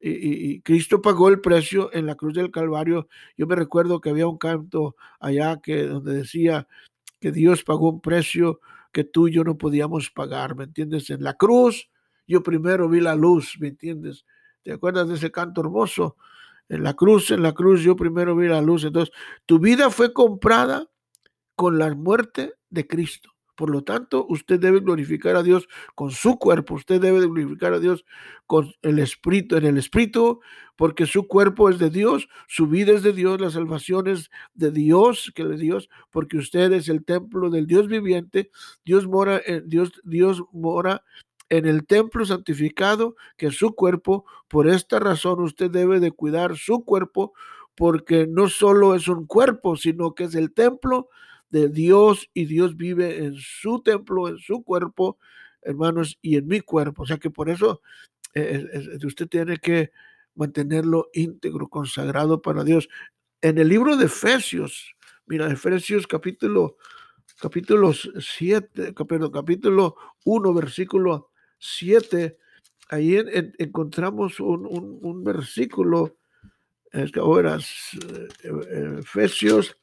y, 0.01 0.61
Cristo 0.61 1.01
pagó 1.01 1.29
el 1.29 1.41
precio 1.41 1.89
en 1.93 2.05
la 2.05 2.15
cruz 2.15 2.33
del 2.33 2.51
Calvario. 2.51 3.07
Yo 3.37 3.47
me 3.47 3.55
recuerdo 3.55 3.99
que 3.99 4.09
había 4.09 4.27
un 4.27 4.37
canto 4.37 4.95
allá 5.19 5.59
que 5.61 5.83
donde 5.83 6.13
decía 6.13 6.67
que 7.19 7.31
Dios 7.31 7.63
pagó 7.63 7.89
un 7.89 8.01
precio 8.01 8.61
que 8.91 9.03
tú 9.03 9.27
y 9.27 9.33
yo 9.33 9.43
no 9.43 9.57
podíamos 9.57 10.09
pagar, 10.09 10.55
¿me 10.55 10.63
entiendes? 10.63 11.09
En 11.09 11.23
la 11.23 11.33
cruz 11.35 11.89
yo 12.29 12.43
primero 12.43 12.87
vi 12.87 13.01
la 13.01 13.15
luz, 13.15 13.57
¿me 13.59 13.69
entiendes? 13.69 14.23
¿Te 14.61 14.71
acuerdas 14.71 15.07
de 15.07 15.15
ese 15.15 15.31
canto 15.31 15.61
hermoso? 15.61 16.15
En 16.69 16.83
la 16.83 16.93
cruz, 16.93 17.31
en 17.31 17.41
la 17.41 17.53
cruz 17.53 17.81
yo 17.81 17.95
primero 17.95 18.35
vi 18.35 18.47
la 18.47 18.61
luz. 18.61 18.83
Entonces, 18.83 19.13
tu 19.47 19.57
vida 19.57 19.89
fue 19.89 20.13
comprada 20.13 20.87
con 21.55 21.79
la 21.79 21.93
muerte 21.95 22.53
de 22.69 22.85
Cristo. 22.85 23.31
Por 23.59 23.71
lo 23.71 23.83
tanto, 23.83 24.25
usted 24.29 24.57
debe 24.57 24.79
glorificar 24.79 25.35
a 25.35 25.43
Dios 25.43 25.67
con 25.93 26.11
su 26.11 26.39
cuerpo, 26.39 26.75
usted 26.75 27.01
debe 27.01 27.19
glorificar 27.19 27.73
a 27.73 27.79
Dios 27.79 28.05
con 28.47 28.71
el 28.83 28.99
espíritu, 28.99 29.57
en 29.57 29.65
el 29.65 29.77
espíritu, 29.77 30.39
porque 30.77 31.05
su 31.05 31.27
cuerpo 31.27 31.69
es 31.69 31.77
de 31.77 31.89
Dios, 31.89 32.29
su 32.47 32.67
vida 32.67 32.93
es 32.93 33.03
de 33.03 33.11
Dios, 33.11 33.41
la 33.41 33.49
salvación 33.49 34.07
es 34.07 34.31
de 34.53 34.71
Dios, 34.71 35.33
que 35.35 35.43
de 35.43 35.57
Dios, 35.57 35.89
porque 36.09 36.37
usted 36.37 36.71
es 36.71 36.87
el 36.87 37.03
templo 37.03 37.49
del 37.49 37.67
Dios 37.67 37.89
viviente, 37.89 38.49
Dios 38.85 39.07
mora 39.07 39.41
en 39.45 39.67
Dios, 39.67 39.91
Dios 40.05 40.41
mora 40.53 41.03
en 41.49 41.65
el 41.65 41.85
templo 41.85 42.23
santificado 42.23 43.17
que 43.35 43.47
es 43.47 43.57
su 43.57 43.75
cuerpo. 43.75 44.23
Por 44.47 44.69
esta 44.69 44.99
razón 44.99 45.41
usted 45.41 45.69
debe 45.69 45.99
de 45.99 46.13
cuidar 46.13 46.55
su 46.55 46.85
cuerpo 46.85 47.33
porque 47.75 48.25
no 48.25 48.47
solo 48.47 48.95
es 48.95 49.09
un 49.09 49.25
cuerpo, 49.25 49.75
sino 49.75 50.15
que 50.15 50.23
es 50.23 50.35
el 50.35 50.53
templo 50.53 51.09
de 51.49 51.69
Dios 51.69 52.29
y 52.33 52.45
Dios 52.45 52.77
vive 52.77 53.23
en 53.25 53.35
su 53.35 53.81
templo, 53.81 54.27
en 54.27 54.37
su 54.37 54.63
cuerpo, 54.63 55.17
hermanos, 55.61 56.17
y 56.21 56.37
en 56.37 56.47
mi 56.47 56.61
cuerpo. 56.61 57.03
O 57.03 57.05
sea 57.05 57.17
que 57.17 57.29
por 57.29 57.49
eso 57.49 57.81
eh, 58.33 58.65
usted 59.03 59.27
tiene 59.27 59.57
que 59.57 59.91
mantenerlo 60.35 61.09
íntegro, 61.13 61.67
consagrado 61.67 62.41
para 62.41 62.63
Dios. 62.63 62.87
En 63.41 63.57
el 63.57 63.67
libro 63.67 63.97
de 63.97 64.05
Efesios, 64.05 64.95
mira, 65.25 65.51
Efesios 65.51 66.07
capítulo, 66.07 66.77
capítulo 67.41 67.93
7, 67.93 68.93
capítulo, 68.93 69.31
capítulo 69.31 69.95
1, 70.25 70.53
versículo 70.53 71.31
7, 71.57 72.37
ahí 72.89 73.17
encontramos 73.57 74.39
un, 74.39 74.65
un, 74.65 75.23
versículo, 75.23 76.17
es 76.91 77.11
que 77.11 77.19
ahora, 77.19 77.57
eh, 77.57 78.99
Efesios 78.99 79.75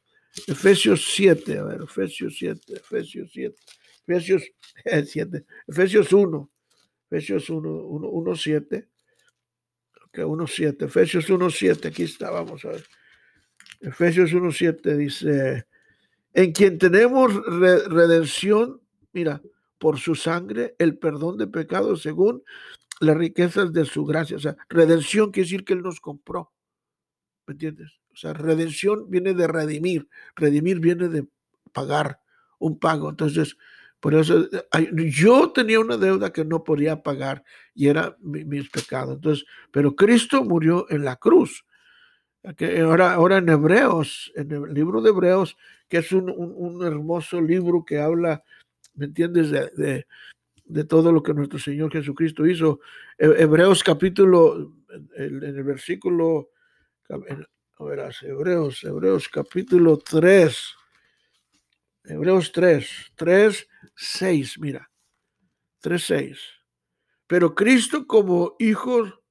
Efesios 0.47 1.05
7, 1.13 1.57
a 1.57 1.63
ver, 1.63 1.81
Efesios 1.83 2.35
7, 2.37 2.73
Efesios 2.73 3.31
7, 3.33 3.55
Efesios 4.07 4.43
7, 5.11 5.45
Efesios 5.67 6.13
1, 6.13 6.51
Efesios 7.09 7.49
1, 7.49 7.69
1, 7.69 8.09
1 8.09 8.35
7, 8.35 8.87
ok, 10.05 10.19
1, 10.25 10.47
7, 10.47 10.85
Efesios 10.85 11.29
1, 11.29 11.49
7, 11.49 11.87
aquí 11.87 12.03
está, 12.03 12.29
vamos 12.29 12.63
a 12.65 12.69
ver. 12.69 12.85
Efesios 13.81 14.33
1, 14.33 14.51
7 14.51 14.97
dice, 14.97 15.67
en 16.33 16.51
quien 16.51 16.77
tenemos 16.77 17.33
redención, 17.87 18.81
mira, 19.13 19.41
por 19.77 19.99
su 19.99 20.15
sangre, 20.15 20.75
el 20.79 20.97
perdón 20.97 21.37
de 21.37 21.47
pecados 21.47 22.01
según 22.01 22.43
las 22.99 23.17
riquezas 23.17 23.71
de 23.73 23.85
su 23.85 24.05
gracia. 24.05 24.37
O 24.37 24.39
sea, 24.39 24.57
redención 24.69 25.31
quiere 25.31 25.45
decir 25.45 25.65
que 25.65 25.73
Él 25.73 25.81
nos 25.81 25.99
compró. 25.99 26.51
¿Me 27.45 27.53
entiendes? 27.53 27.91
O 28.17 28.19
sea, 28.19 28.33
redención 28.33 29.11
viene 29.11 29.35
de 29.35 29.45
redimir, 29.45 30.09
redimir 30.35 30.79
viene 30.79 31.07
de 31.07 31.27
pagar 31.71 32.19
un 32.57 32.79
pago. 32.79 33.11
Entonces, 33.11 33.55
por 33.99 34.15
eso 34.15 34.49
yo 34.95 35.51
tenía 35.51 35.79
una 35.79 35.97
deuda 35.97 36.33
que 36.33 36.43
no 36.43 36.63
podía 36.63 37.03
pagar 37.03 37.43
y 37.75 37.89
era 37.89 38.17
mis 38.19 38.71
pecados. 38.71 39.17
Entonces, 39.17 39.45
pero 39.69 39.95
Cristo 39.95 40.43
murió 40.43 40.87
en 40.89 41.05
la 41.05 41.17
cruz. 41.17 41.63
Ahora, 42.83 43.13
ahora 43.13 43.37
en 43.37 43.49
Hebreos, 43.49 44.33
en 44.35 44.51
el 44.51 44.73
libro 44.73 45.03
de 45.03 45.11
Hebreos, 45.11 45.55
que 45.87 45.97
es 45.97 46.11
un, 46.11 46.83
hermoso 46.83 47.39
libro 47.39 47.85
que 47.85 47.99
habla, 47.99 48.43
¿me 48.95 49.05
entiendes?, 49.05 49.51
de, 49.51 50.07
de, 50.65 50.83
todo 50.85 51.11
lo 51.11 51.21
que 51.21 51.35
nuestro 51.35 51.59
Señor 51.59 51.91
Jesucristo 51.91 52.47
hizo. 52.47 52.79
Hebreos 53.19 53.83
capítulo, 53.83 54.73
en 55.15 55.43
el 55.43 55.63
versículo, 55.63 56.49
verás, 57.85 58.21
Hebreos, 58.23 58.83
Hebreos 58.83 59.29
capítulo 59.29 59.97
3, 59.97 60.75
Hebreos 62.05 62.51
3, 62.51 63.13
3, 63.15 63.67
6, 63.95 64.59
mira, 64.59 64.89
3, 65.81 66.03
6. 66.03 66.39
Pero 67.27 67.53
Cristo 67.53 68.07
como 68.07 68.55
hijo 68.59 69.21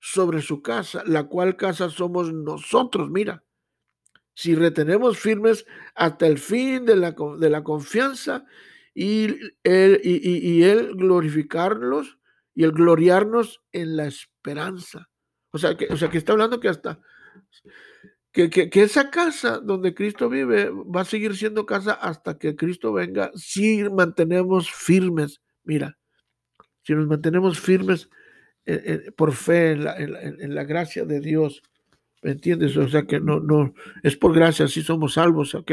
sobre 0.00 0.42
su 0.42 0.62
casa, 0.62 1.02
la 1.06 1.24
cual 1.24 1.56
casa 1.56 1.90
somos 1.90 2.32
nosotros, 2.32 3.10
mira. 3.10 3.44
Si 4.34 4.54
retenemos 4.54 5.18
firmes 5.18 5.66
hasta 5.94 6.26
el 6.26 6.38
fin 6.38 6.86
de 6.86 6.96
la, 6.96 7.14
de 7.38 7.50
la 7.50 7.64
confianza 7.64 8.44
y 8.94 9.36
el, 9.64 10.00
y, 10.02 10.50
y 10.52 10.62
el 10.62 10.94
glorificarlos 10.94 12.18
y 12.54 12.64
el 12.64 12.72
gloriarnos 12.72 13.62
en 13.72 13.96
la 13.96 14.06
esperanza. 14.06 15.08
O 15.50 15.58
sea, 15.58 15.76
que, 15.76 15.88
o 15.90 15.96
sea, 15.96 16.08
que 16.08 16.18
está 16.18 16.32
hablando 16.32 16.60
que 16.60 16.68
hasta 16.68 17.00
que, 18.32 18.50
que, 18.50 18.82
esa 18.82 19.10
casa 19.10 19.58
donde 19.58 19.94
Cristo 19.94 20.28
vive 20.28 20.70
va 20.70 21.00
a 21.00 21.04
seguir 21.04 21.36
siendo 21.36 21.66
casa 21.66 21.92
hasta 21.92 22.38
que 22.38 22.56
Cristo 22.56 22.92
venga 22.92 23.30
si 23.34 23.84
mantenemos 23.84 24.70
firmes. 24.70 25.40
Mira, 25.64 25.98
si 26.82 26.94
nos 26.94 27.06
mantenemos 27.06 27.58
firmes 27.58 28.08
por 29.16 29.32
fe 29.32 29.72
en 29.72 29.84
la, 29.84 29.96
en, 29.98 30.54
gracia 30.66 31.04
de 31.04 31.20
Dios. 31.20 31.62
¿Me 32.22 32.32
entiendes? 32.32 32.76
O 32.76 32.88
sea 32.88 33.04
que 33.04 33.20
no, 33.20 33.40
no, 33.40 33.74
es 34.02 34.16
por 34.16 34.34
gracia, 34.34 34.64
así 34.64 34.82
somos 34.82 35.14
salvos, 35.14 35.54
¿ok? 35.54 35.72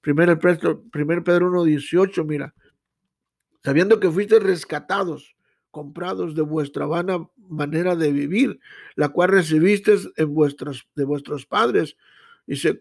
Primero 0.00 0.38
Pedro, 0.38 0.84
primer 0.90 1.24
Pedro 1.24 1.50
1.18, 1.50 2.24
mira, 2.26 2.54
sabiendo 3.64 3.98
que 3.98 4.10
fuiste 4.10 4.38
rescatados 4.38 5.34
comprados 5.70 6.34
de 6.34 6.42
vuestra 6.42 6.86
vana 6.86 7.26
manera 7.48 7.96
de 7.96 8.12
vivir, 8.12 8.60
la 8.94 9.08
cual 9.10 9.30
recibiste 9.30 9.96
en 10.16 10.34
vuestros, 10.34 10.86
de 10.94 11.04
vuestros 11.04 11.46
padres, 11.46 11.96
y 12.46 12.56
se, 12.56 12.78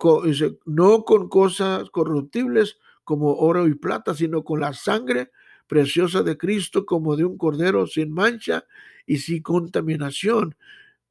no 0.65 1.03
con 1.03 1.27
cosas 1.27 1.89
corruptibles 1.89 2.77
como 3.03 3.35
oro 3.35 3.67
y 3.67 3.75
plata, 3.75 4.13
sino 4.13 4.43
con 4.43 4.61
la 4.61 4.73
sangre 4.73 5.31
preciosa 5.67 6.23
de 6.23 6.37
Cristo 6.37 6.85
como 6.85 7.15
de 7.15 7.25
un 7.25 7.37
cordero 7.37 7.85
sin 7.87 8.11
mancha 8.11 8.65
y 9.05 9.17
sin 9.17 9.41
contaminación. 9.41 10.55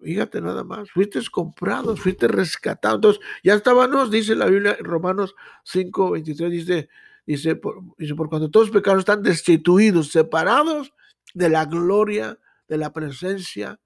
Fíjate 0.01 0.41
nada 0.41 0.63
más, 0.63 0.91
fuiste 0.91 1.21
comprados, 1.31 2.01
fuiste 2.01 2.29
rescatados. 2.29 2.97
Entonces, 2.97 3.23
ya 3.43 3.55
estábamos, 3.55 4.11
dice 4.11 4.35
la 4.35 4.47
Biblia 4.47 4.77
en 4.79 4.85
Romanos 4.85 5.35
5, 5.65 6.11
23, 6.13 6.51
dice, 6.51 6.89
dice, 7.27 7.57
por, 7.57 7.83
dice, 7.97 8.15
por 8.15 8.29
cuando 8.29 8.51
todos 8.51 8.69
los 8.69 8.77
pecados 8.77 9.01
están 9.01 9.23
destituidos, 9.23 10.11
separados 10.11 10.93
de 11.35 11.49
la 11.49 11.65
gloria, 11.65 12.39
de 12.69 12.79
la 12.79 12.93
presencia 12.93 13.81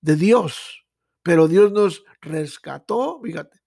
de 0.00 0.16
Dios. 0.16 0.84
Pero 1.22 1.48
Dios 1.48 1.72
nos 1.72 2.04
rescató, 2.20 3.20
fíjate, 3.22 3.58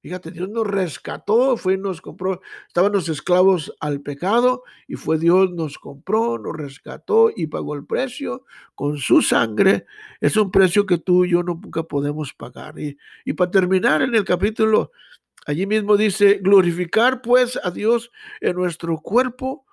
fíjate, 0.00 0.30
Dios 0.30 0.48
nos 0.48 0.66
rescató, 0.66 1.56
fue 1.56 1.74
y 1.74 1.78
nos 1.78 2.00
compró, 2.00 2.40
estábamos 2.66 3.08
esclavos 3.08 3.72
al 3.80 4.00
pecado 4.00 4.64
y 4.88 4.96
fue 4.96 5.18
Dios 5.18 5.50
nos 5.52 5.78
compró, 5.78 6.38
nos 6.38 6.56
rescató 6.56 7.30
y 7.34 7.46
pagó 7.46 7.74
el 7.74 7.86
precio 7.86 8.44
con 8.74 8.96
su 8.98 9.22
sangre. 9.22 9.86
Es 10.20 10.36
un 10.36 10.50
precio 10.50 10.86
que 10.86 10.98
tú 10.98 11.24
y 11.24 11.30
yo 11.32 11.42
nunca 11.42 11.82
podemos 11.82 12.32
pagar. 12.32 12.78
Y, 12.78 12.96
y 13.24 13.34
para 13.34 13.50
terminar 13.50 14.02
en 14.02 14.14
el 14.14 14.24
capítulo, 14.24 14.92
allí 15.46 15.66
mismo 15.66 15.96
dice, 15.96 16.40
glorificar 16.42 17.20
pues 17.22 17.58
a 17.62 17.70
Dios 17.70 18.10
en 18.40 18.56
nuestro 18.56 18.98
cuerpo 18.98 19.66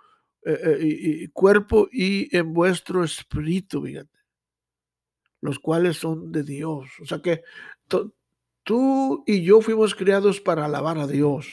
eh, 0.45 0.57
eh, 0.63 0.77
y, 0.81 1.27
cuerpo 1.27 1.89
y 1.91 2.35
en 2.35 2.53
vuestro 2.53 3.03
espíritu, 3.03 3.83
fíjate, 3.83 4.18
los 5.41 5.59
cuales 5.59 5.97
son 5.97 6.31
de 6.31 6.43
Dios. 6.43 6.89
O 7.01 7.05
sea 7.05 7.21
que 7.21 7.41
tú 8.63 9.23
y 9.25 9.41
yo 9.43 9.61
fuimos 9.61 9.95
creados 9.95 10.39
para 10.39 10.65
alabar 10.65 10.97
a 10.97 11.07
Dios. 11.07 11.47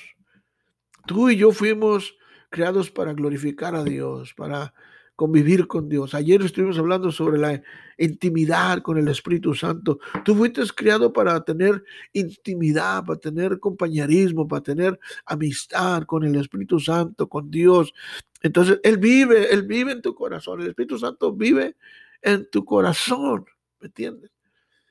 Tú 1.07 1.31
y 1.31 1.37
yo 1.37 1.53
fuimos 1.53 2.16
creados 2.51 2.90
para 2.90 3.12
glorificar 3.12 3.75
a 3.75 3.85
Dios, 3.85 4.35
para 4.35 4.75
convivir 5.16 5.66
con 5.66 5.88
Dios. 5.88 6.14
Ayer 6.14 6.42
estuvimos 6.42 6.79
hablando 6.79 7.11
sobre 7.11 7.38
la 7.38 7.62
intimidad 7.96 8.83
con 8.83 8.99
el 8.99 9.09
Espíritu 9.09 9.55
Santo. 9.55 9.99
Tú 10.25 10.35
fuiste 10.35 10.62
creado 10.77 11.12
para 11.12 11.42
tener 11.42 11.83
intimidad, 12.12 13.05
para 13.05 13.18
tener 13.18 13.59
compañerismo, 13.59 14.46
para 14.46 14.62
tener 14.62 15.01
amistad 15.25 16.03
con 16.03 16.22
el 16.25 16.37
Espíritu 16.37 16.79
Santo, 16.79 17.29
con 17.29 17.51
Dios. 17.51 17.94
Entonces, 18.42 18.79
Él 18.83 18.99
vive, 18.99 19.53
Él 19.53 19.62
vive 19.62 19.92
en 19.92 20.03
tu 20.03 20.14
corazón. 20.14 20.61
El 20.61 20.68
Espíritu 20.68 20.99
Santo 20.99 21.33
vive 21.33 21.77
en 22.20 22.49
tu 22.51 22.64
corazón. 22.64 23.46
¿Me 23.81 23.87
entiendes? 23.87 24.31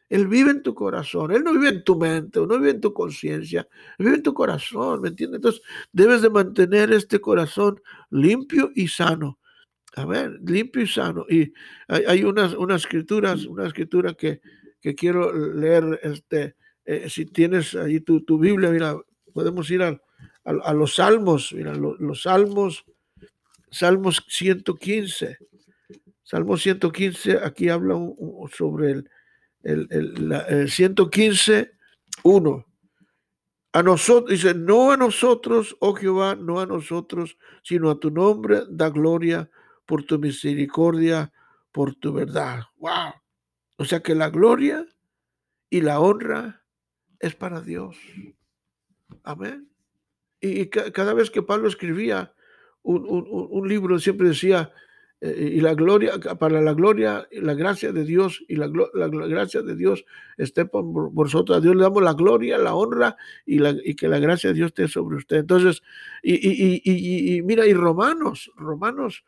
Él 0.09 0.27
vive 0.27 0.51
en 0.51 0.61
tu 0.61 0.75
corazón, 0.75 1.31
Él 1.31 1.43
no 1.43 1.51
vive 1.53 1.69
en 1.69 1.83
tu 1.83 1.97
mente, 1.97 2.39
no 2.39 2.59
vive 2.59 2.71
en 2.71 2.81
tu 2.81 2.93
conciencia, 2.93 3.67
vive 3.97 4.15
en 4.15 4.23
tu 4.23 4.33
corazón, 4.33 5.01
¿me 5.01 5.09
entiendes? 5.09 5.37
Entonces 5.37 5.61
debes 5.91 6.21
de 6.21 6.29
mantener 6.29 6.91
este 6.93 7.19
corazón 7.19 7.81
limpio 8.11 8.71
y 8.75 8.87
sano. 8.87 9.39
A 9.95 10.05
ver, 10.05 10.39
limpio 10.45 10.83
y 10.83 10.87
sano. 10.87 11.25
Y 11.29 11.53
hay, 11.87 12.23
unas, 12.23 12.53
unas 12.53 12.81
escrituras, 12.81 13.45
una 13.45 13.65
escritura 13.65 14.13
que, 14.13 14.41
que 14.81 14.93
quiero 14.93 15.31
leer, 15.33 15.99
este, 16.03 16.55
eh, 16.83 17.09
si 17.09 17.25
tienes 17.25 17.73
ahí 17.75 18.01
tu, 18.01 18.21
tu, 18.21 18.37
Biblia, 18.37 18.69
mira, 18.69 18.97
podemos 19.33 19.69
ir 19.71 19.81
a, 19.81 19.99
a, 20.43 20.73
los 20.73 20.95
salmos, 20.95 21.53
mira, 21.53 21.73
los, 21.73 22.21
salmos, 22.21 22.85
salmos 23.71 24.23
115. 24.27 25.37
Salmo 26.25 26.57
115, 26.57 27.39
aquí 27.43 27.69
habla 27.69 27.95
sobre 28.51 28.91
el, 28.91 29.09
el, 29.63 29.87
el, 29.91 30.31
el 30.49 30.69
115, 30.71 31.71
1. 32.23 32.65
a 33.73 33.83
nosotros, 33.83 34.31
dice, 34.31 34.55
no 34.55 34.91
a 34.91 34.97
nosotros, 34.97 35.77
oh 35.79 35.93
Jehová, 35.93 36.35
no 36.35 36.59
a 36.59 36.65
nosotros, 36.65 37.37
sino 37.63 37.91
a 37.91 37.99
tu 37.99 38.09
nombre 38.09 38.63
da 38.67 38.89
gloria 38.89 39.49
por 39.85 40.03
tu 40.03 40.17
misericordia, 40.17 41.31
por 41.71 41.93
tu 41.93 42.11
verdad. 42.11 42.63
Wow. 42.77 43.13
O 43.77 43.85
sea 43.85 44.01
que 44.01 44.15
la 44.15 44.29
gloria 44.29 44.85
y 45.69 45.81
la 45.81 45.99
honra 45.99 46.63
es 47.19 47.35
para 47.35 47.61
Dios. 47.61 47.97
Amén. 49.23 49.69
Y, 50.41 50.67
cada 50.69 51.13
vez 51.13 51.29
que 51.29 51.43
Pablo 51.43 51.67
escribía 51.67 52.33
un, 52.81 53.67
libro, 53.67 53.99
siempre 53.99 54.29
decía, 54.29 54.71
y 55.37 55.61
la 55.61 55.73
gloria, 55.73 56.19
para 56.39 56.61
la 56.61 56.73
gloria 56.73 57.27
y 57.31 57.39
la 57.41 57.53
gracia 57.53 57.91
de 57.91 58.03
Dios, 58.03 58.43
y 58.47 58.55
la, 58.55 58.67
gracia 58.67 59.61
de 59.61 59.75
Dios 59.75 60.05
esté 60.37 60.65
por, 60.65 60.83
vosotros. 61.11 61.57
A 61.57 61.61
Dios 61.61 61.75
le 61.75 61.83
damos 61.83 62.03
la 62.03 62.13
gloria, 62.13 62.57
la 62.57 62.75
honra 62.75 63.15
y, 63.45 63.59
la, 63.59 63.75
y 63.83 63.95
que 63.95 64.07
la 64.07 64.19
gracia 64.19 64.49
de 64.49 64.55
Dios 64.55 64.67
esté 64.67 64.87
sobre 64.87 65.17
usted. 65.17 65.37
Entonces, 65.37 65.81
y, 66.21 67.41
mira, 67.43 67.65
y 67.65 67.73
Romanos, 67.73 68.51
Romanos, 68.55 69.23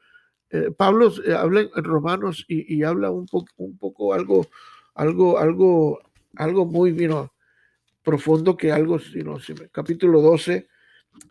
eh, 0.49 0.71
Pablo 0.75 1.11
eh, 1.25 1.33
habla 1.33 1.61
en 1.61 1.83
Romanos 1.83 2.45
y, 2.47 2.83
habla 2.83 3.11
un 3.11 3.25
poco, 3.25 3.47
un 3.57 3.77
poco 3.77 4.13
algo, 4.13 4.47
algo, 4.93 5.39
algo, 5.39 5.99
algo 6.35 6.65
muy 6.65 6.91
vino 6.91 7.33
profundo 8.03 8.55
que 8.55 8.71
algo, 8.71 8.99
sino, 8.99 9.37
capítulo 9.71 10.21
12, 10.21 10.67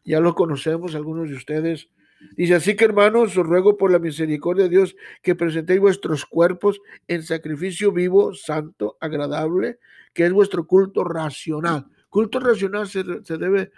ya 0.04 0.20
lo 0.20 0.34
conocemos 0.34 0.94
algunos 0.94 1.30
de 1.30 1.36
ustedes. 1.36 1.88
Dice, 2.36 2.54
así 2.54 2.76
que 2.76 2.84
hermanos, 2.84 3.36
os 3.36 3.46
ruego 3.46 3.76
por 3.76 3.90
la 3.90 3.98
misericordia 3.98 4.64
de 4.64 4.70
Dios 4.70 4.96
que 5.22 5.34
presentéis 5.34 5.80
vuestros 5.80 6.24
cuerpos 6.24 6.80
en 7.08 7.22
sacrificio 7.22 7.92
vivo, 7.92 8.34
santo, 8.34 8.96
agradable, 9.00 9.78
que 10.12 10.24
es 10.24 10.32
vuestro 10.32 10.66
culto 10.66 11.04
racional. 11.04 11.86
Culto 12.08 12.40
racional 12.40 12.88
se, 12.88 13.04
debe, 13.04 13.70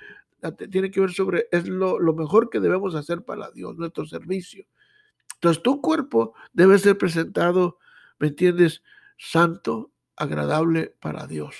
tiene 0.70 0.90
que 0.90 1.00
ver 1.00 1.10
sobre, 1.10 1.48
es 1.50 1.68
lo, 1.68 1.98
lo 1.98 2.14
mejor 2.14 2.48
que 2.48 2.60
debemos 2.60 2.94
hacer 2.94 3.22
para 3.22 3.50
Dios, 3.50 3.76
nuestro 3.76 4.06
servicio. 4.06 4.66
Entonces 5.34 5.62
tu 5.62 5.80
cuerpo 5.80 6.34
debe 6.52 6.78
ser 6.78 6.98
presentado, 6.98 7.78
¿me 8.18 8.28
entiendes? 8.28 8.82
Santo, 9.16 9.92
agradable 10.16 10.94
para 11.00 11.26
Dios. 11.26 11.56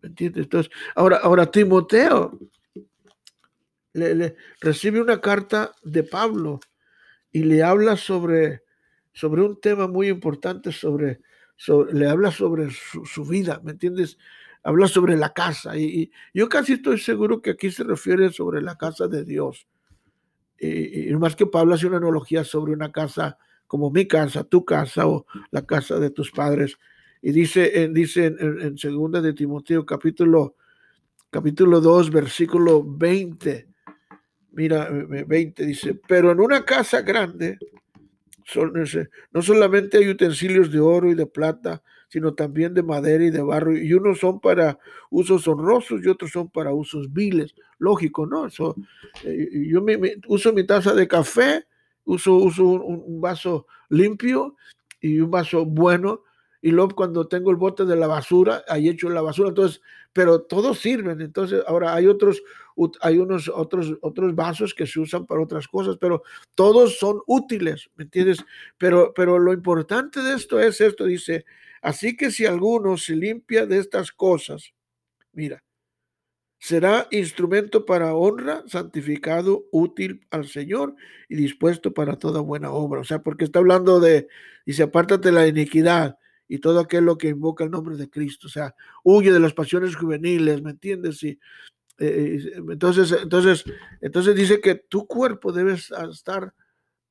¿Me 0.00 0.08
entiendes? 0.08 0.44
Entonces, 0.44 0.72
ahora, 0.96 1.18
ahora 1.18 1.50
Timoteo, 1.50 2.38
le, 3.92 4.36
recibe 4.60 5.00
una 5.00 5.20
carta 5.20 5.74
de 5.82 6.02
Pablo 6.02 6.60
y 7.30 7.44
le 7.44 7.62
habla 7.62 7.96
sobre, 7.96 8.62
sobre 9.12 9.42
un 9.42 9.60
tema 9.60 9.86
muy 9.86 10.08
importante, 10.08 10.72
sobre, 10.72 11.20
le 11.92 12.08
habla 12.08 12.30
sobre 12.30 12.70
su, 12.70 13.24
vida, 13.24 13.60
¿me 13.62 13.72
entiendes? 13.72 14.18
Habla 14.62 14.86
sobre 14.86 15.16
la 15.16 15.32
casa 15.32 15.76
y, 15.76 16.10
yo 16.32 16.48
casi 16.48 16.74
estoy 16.74 16.98
seguro 16.98 17.42
que 17.42 17.50
aquí 17.50 17.70
se 17.70 17.84
refiere 17.84 18.32
sobre 18.32 18.62
la 18.62 18.76
casa 18.76 19.08
de 19.08 19.24
Dios. 19.24 19.66
Y, 20.58 21.12
más 21.14 21.34
que 21.34 21.46
Pablo 21.46 21.74
hace 21.74 21.86
una 21.86 21.96
analogía 21.96 22.44
sobre 22.44 22.72
una 22.72 22.92
casa 22.92 23.38
como 23.66 23.90
mi 23.90 24.06
casa, 24.06 24.44
tu 24.44 24.64
casa 24.64 25.06
o 25.06 25.26
la 25.50 25.66
casa 25.66 25.98
de 25.98 26.10
tus 26.10 26.30
padres. 26.30 26.78
Y 27.22 27.32
dice, 27.32 27.88
dice 27.88 28.26
en, 28.26 28.60
en, 28.60 28.78
segunda 28.78 29.20
de 29.20 29.32
Timoteo 29.32 29.86
capítulo, 29.86 30.56
capítulo 31.30 31.80
2, 31.80 32.10
versículo 32.10 32.84
20, 32.84 33.71
mira, 34.52 34.88
20 34.90 35.66
dice, 35.66 35.98
pero 36.06 36.30
en 36.30 36.40
una 36.40 36.64
casa 36.64 37.02
grande 37.02 37.58
no 39.32 39.42
solamente 39.42 39.98
hay 39.98 40.08
utensilios 40.08 40.70
de 40.70 40.80
oro 40.80 41.10
y 41.10 41.14
de 41.14 41.26
plata, 41.26 41.82
sino 42.08 42.34
también 42.34 42.74
de 42.74 42.82
madera 42.82 43.24
y 43.24 43.30
de 43.30 43.40
barro, 43.40 43.76
y 43.76 43.92
unos 43.94 44.18
son 44.18 44.40
para 44.40 44.78
usos 45.10 45.46
honrosos 45.48 46.04
y 46.04 46.08
otros 46.08 46.30
son 46.30 46.50
para 46.50 46.72
usos 46.72 47.12
viles. 47.12 47.54
Lógico, 47.78 48.26
¿no? 48.26 48.46
Eso, 48.46 48.76
eh, 49.24 49.48
yo 49.68 49.80
me, 49.80 49.98
uso 50.26 50.52
mi 50.52 50.64
taza 50.64 50.94
de 50.94 51.08
café, 51.08 51.64
uso, 52.04 52.34
uso 52.36 52.64
un, 52.64 53.20
vaso 53.20 53.66
limpio 53.88 54.56
y 55.00 55.20
un 55.20 55.30
vaso 55.30 55.64
bueno, 55.64 56.22
y 56.60 56.70
luego 56.70 56.94
cuando 56.94 57.26
tengo 57.26 57.50
el 57.50 57.56
bote 57.56 57.84
de 57.84 57.96
la 57.96 58.06
basura, 58.06 58.62
ahí 58.68 58.88
echo 58.88 59.08
la 59.08 59.22
basura. 59.22 59.48
Entonces, 59.48 59.80
pero 60.12 60.42
todos 60.42 60.78
sirven. 60.78 61.20
Entonces, 61.20 61.64
ahora 61.66 61.94
hay 61.94 62.06
otros, 62.06 62.42
hay 63.00 63.18
unos 63.18 63.48
otros, 63.48 63.96
otros 64.00 64.34
vasos 64.34 64.74
que 64.74 64.86
se 64.86 65.00
usan 65.00 65.26
para 65.26 65.42
otras 65.42 65.68
cosas, 65.68 65.96
pero 66.00 66.22
todos 66.54 66.98
son 66.98 67.20
útiles, 67.26 67.90
¿me 67.96 68.04
entiendes? 68.04 68.44
Pero, 68.78 69.12
pero 69.14 69.38
lo 69.38 69.52
importante 69.52 70.20
de 70.20 70.34
esto 70.34 70.60
es 70.60 70.80
esto, 70.80 71.04
dice, 71.04 71.44
así 71.80 72.16
que 72.16 72.30
si 72.30 72.46
alguno 72.46 72.96
se 72.96 73.16
limpia 73.16 73.66
de 73.66 73.78
estas 73.78 74.12
cosas, 74.12 74.72
mira, 75.32 75.62
será 76.62 77.08
instrumento 77.10 77.84
para 77.84 78.14
honra, 78.14 78.62
santificado, 78.68 79.66
útil 79.72 80.24
al 80.30 80.46
Señor 80.46 80.94
y 81.28 81.34
dispuesto 81.34 81.92
para 81.92 82.16
toda 82.16 82.40
buena 82.40 82.70
obra. 82.70 83.00
O 83.00 83.04
sea, 83.04 83.20
porque 83.20 83.42
está 83.42 83.58
hablando 83.58 83.98
de, 83.98 84.28
dice, 84.64 84.84
apártate 84.84 85.32
la 85.32 85.48
iniquidad 85.48 86.18
y 86.46 86.58
todo 86.58 86.78
aquello 86.78 87.18
que 87.18 87.30
invoca 87.30 87.64
el 87.64 87.72
nombre 87.72 87.96
de 87.96 88.08
Cristo. 88.08 88.46
O 88.46 88.50
sea, 88.50 88.76
huye 89.02 89.32
de 89.32 89.40
las 89.40 89.54
pasiones 89.54 89.96
juveniles, 89.96 90.62
¿me 90.62 90.70
entiendes? 90.70 91.24
Entonces, 92.02 93.12
entonces, 93.12 93.64
entonces 94.00 94.34
dice 94.34 94.60
que 94.60 94.74
tu 94.74 95.06
cuerpo 95.06 95.52
debe 95.52 95.74
estar 95.74 96.52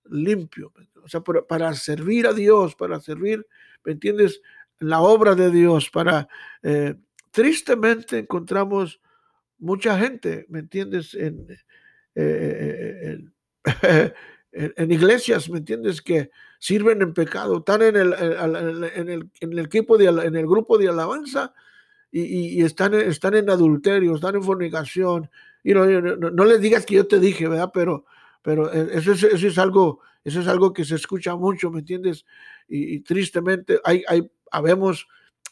limpio, 0.10 0.74
o 1.04 1.08
sea, 1.08 1.22
para, 1.22 1.74
servir 1.74 2.28
a 2.28 2.34
Dios, 2.34 2.76
para 2.76 3.00
servir, 3.00 3.46
¿me 3.86 3.94
entiendes? 3.94 4.42
La 4.80 5.02
obra 5.02 5.36
de 5.36 5.52
Dios, 5.52 5.90
para... 5.90 6.28
Eh, 6.64 6.96
tristemente 7.32 8.20
encontramos 8.20 9.00
mucha 9.58 9.98
gente, 9.98 10.46
¿me 10.50 10.60
entiendes? 10.60 11.14
En, 11.14 11.48
iglesias, 14.92 15.50
¿me 15.50 15.60
entiendes? 15.60 16.02
Que 16.02 16.30
sirven 16.60 17.02
en 17.02 17.14
pecado, 17.14 17.60
están 17.60 17.84
en 17.84 17.96
el, 17.96 18.14
el, 18.14 19.30
el 19.40 19.60
equipo, 19.60 19.98
de, 19.98 20.08
en 20.08 20.36
el 20.36 20.46
grupo 20.46 20.78
de 20.78 20.90
alabanza 20.90 21.54
y, 22.12 22.62
están, 22.64 22.94
están 22.94 23.36
en 23.36 23.50
adulterio, 23.50 24.16
están 24.16 24.36
en 24.36 24.44
fornicación. 24.44 25.30
Y 25.64 25.74
no, 25.74 25.86
no, 25.86 26.46
les 26.46 26.60
digas 26.60 26.86
que 26.86 26.96
yo 26.96 27.08
te 27.08 27.20
dije, 27.20 27.48
¿verdad? 27.48 27.72
Pero, 27.74 28.06
pero 28.42 28.72
e, 28.72 28.98
eso 28.98 29.14
es, 29.14 29.24
eso 29.24 29.48
es, 29.48 29.58
algo, 29.58 30.02
eso 30.24 30.42
es 30.42 30.48
algo 30.48 30.74
que 30.74 30.84
se 30.84 30.96
escucha 30.96 31.36
mucho, 31.36 31.72
¿me 31.72 31.80
entiendes? 31.80 32.26
Y, 32.68 33.00
tristemente 33.02 33.80
hay, 33.84 34.04
hay, 34.08 34.30
habemos, 34.52 35.08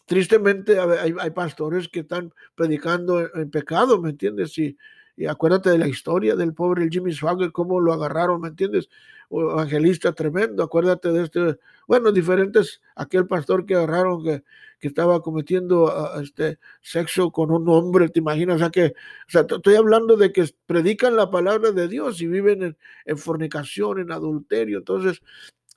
tristemente 0.06 0.80
hay, 0.80 1.14
hay, 1.18 1.32
pastores 1.32 1.88
que 1.88 2.02
están 2.02 2.34
predicando 2.56 3.34
en, 3.36 3.50
pecado, 3.50 4.02
¿me 4.02 4.10
entiendes? 4.10 4.58
Y, 4.58 4.78
y 5.20 5.26
acuérdate 5.26 5.70
de 5.70 5.78
la 5.78 5.88
historia 5.90 6.38
del 6.38 6.54
pobre 6.54 6.88
Jimmy 6.90 7.12
Swagger, 7.12 7.52
cómo 7.52 7.82
lo 7.82 7.92
agarraron, 7.92 8.40
¿me 8.40 8.48
entiendes? 8.48 8.88
Evangelista 9.30 10.14
tremendo, 10.14 10.64
acuérdate 10.64 11.12
de 11.12 11.24
este, 11.24 11.60
bueno, 11.88 12.14
diferentes, 12.14 12.82
aquel 12.96 13.28
pastor 13.28 13.66
que 13.66 13.76
agarraron 13.76 14.24
que, 14.24 14.44
que 14.80 14.88
estaba 14.88 15.22
cometiendo 15.22 15.94
este 16.22 16.58
sexo 16.82 17.32
con 17.32 17.52
un 17.52 17.68
hombre, 17.68 18.08
¿te 18.08 18.20
imaginas? 18.20 18.56
O 18.56 18.60
sea 18.60 18.70
que, 18.70 18.86
o 18.86 19.30
sea, 19.30 19.42
estoy 19.42 19.76
hablando 19.76 20.16
de 20.16 20.32
que 20.32 20.46
predican 20.66 21.18
la 21.18 21.30
palabra 21.30 21.74
de 21.74 21.90
Dios 21.90 22.22
y 22.22 22.28
viven 22.28 22.78
en, 23.04 23.18
fornicación, 23.18 24.00
en 24.00 24.14
adulterio, 24.14 24.78
entonces, 24.78 25.22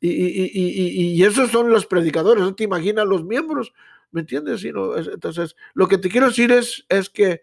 y, 0.00 0.09
y, 0.09 0.50
y, 0.55 1.14
y, 1.14 1.24
esos 1.24 1.50
son 1.50 1.68
los 1.68 1.87
predicadores, 1.87 2.44
¿no 2.44 2.55
te 2.55 2.62
imaginas 2.62 3.07
los 3.07 3.24
miembros? 3.24 3.72
¿Me 4.12 4.20
entiendes? 4.20 4.64
Entonces, 4.64 5.57
lo 5.74 5.88
que 5.88 5.98
te 5.98 6.11
quiero 6.11 6.28
decir 6.28 6.52
es, 6.52 6.87
es 6.88 7.11
que 7.11 7.42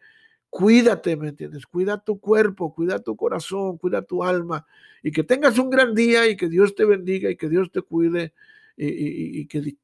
Cuídate, 0.50 1.16
¿me 1.16 1.30
entiendes? 1.30 1.66
Cuida 1.68 2.04
tu 2.04 2.20
cuerpo, 2.20 2.74
cuida 2.74 3.00
tu 3.00 3.16
corazón, 3.16 3.78
cuida 3.78 4.02
tu 4.02 4.24
alma 4.24 4.66
y 5.04 5.12
que 5.12 5.24
tengas 5.24 5.60
un 5.60 5.70
gran 5.70 5.94
día 5.94 6.28
y 6.28 6.36
que 6.36 6.50
Dios 6.50 6.76
te 6.76 6.86
bendiga 6.86 7.30
y 7.30 7.36
que 7.36 7.50
Dios 7.50 7.72
te 7.72 7.82
cuide 7.82 8.34
y, 8.76 9.46
que, 9.48 9.76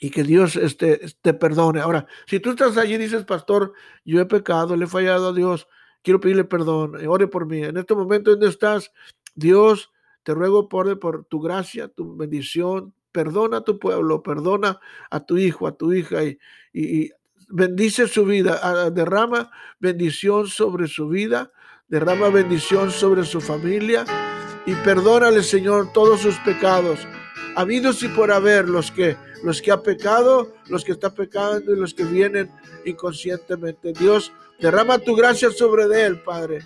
y 0.00 0.10
que 0.10 0.22
Dios 0.22 0.56
este, 0.56 1.00
te 1.22 1.34
perdone. 1.34 1.80
Ahora, 1.80 2.06
si 2.26 2.40
tú 2.40 2.50
estás 2.50 2.76
allí 2.76 2.94
y 2.94 2.98
dices, 2.98 3.24
pastor, 3.24 3.72
yo 4.04 4.20
he 4.20 4.26
pecado, 4.26 4.76
le 4.76 4.84
he 4.84 4.88
fallado 4.88 5.28
a 5.28 5.32
Dios, 5.32 5.68
quiero 6.02 6.20
pedirle 6.20 6.44
perdón, 6.44 7.00
eh, 7.00 7.06
ore 7.06 7.28
por 7.28 7.46
mí. 7.46 7.62
En 7.62 7.76
este 7.76 7.94
momento 7.94 8.30
donde 8.30 8.48
estás, 8.48 8.92
Dios, 9.34 9.92
te 10.22 10.34
ruego 10.34 10.68
por, 10.68 10.98
por 10.98 11.24
tu 11.24 11.40
gracia, 11.40 11.88
tu 11.88 12.16
bendición, 12.16 12.92
perdona 13.12 13.58
a 13.58 13.64
tu 13.64 13.78
pueblo, 13.78 14.22
perdona 14.22 14.78
a 15.10 15.24
tu 15.24 15.38
hijo, 15.38 15.66
a 15.66 15.76
tu 15.76 15.92
hija 15.92 16.22
y, 16.24 16.38
y, 16.72 17.10
bendice 17.48 18.08
su 18.08 18.24
vida, 18.24 18.60
ah, 18.62 18.90
derrama 18.90 19.50
bendición 19.78 20.48
sobre 20.48 20.88
su 20.88 21.08
vida, 21.08 21.52
derrama 21.88 22.28
bendición 22.28 22.90
sobre 22.90 23.24
su 23.24 23.40
familia 23.40 24.04
y 24.66 24.74
perdónale, 24.76 25.42
Señor, 25.42 25.92
todos 25.92 26.20
sus 26.20 26.36
pecados, 26.40 26.98
habidos 27.54 28.02
y 28.02 28.08
por 28.08 28.32
haber, 28.32 28.68
los 28.68 28.90
que, 28.90 29.16
los 29.44 29.62
que 29.62 29.70
ha 29.70 29.82
pecado, 29.82 30.54
los 30.68 30.84
que 30.84 30.92
está 30.92 31.14
pecando 31.14 31.72
y 31.72 31.76
los 31.78 31.94
que 31.94 32.04
vienen 32.04 32.50
inconscientemente. 32.84 33.92
Dios, 33.92 34.32
derrama 34.58 34.98
tu 34.98 35.14
gracia 35.14 35.50
sobre 35.50 35.84
él, 36.04 36.20
Padre. 36.22 36.60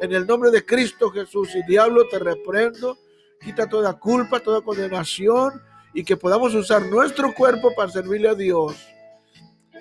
En 0.00 0.12
el 0.12 0.26
nombre 0.26 0.50
de 0.50 0.64
Cristo 0.64 1.10
Jesús 1.10 1.50
y 1.54 1.62
diablo 1.64 2.08
te 2.08 2.18
reprendo, 2.18 2.98
quita 3.40 3.68
toda 3.68 3.98
culpa, 3.98 4.40
toda 4.40 4.62
condenación 4.62 5.60
y 5.94 6.02
que 6.04 6.16
podamos 6.16 6.54
usar 6.54 6.82
nuestro 6.86 7.34
cuerpo 7.34 7.72
para 7.76 7.90
servirle 7.90 8.30
a 8.30 8.34
Dios 8.34 8.91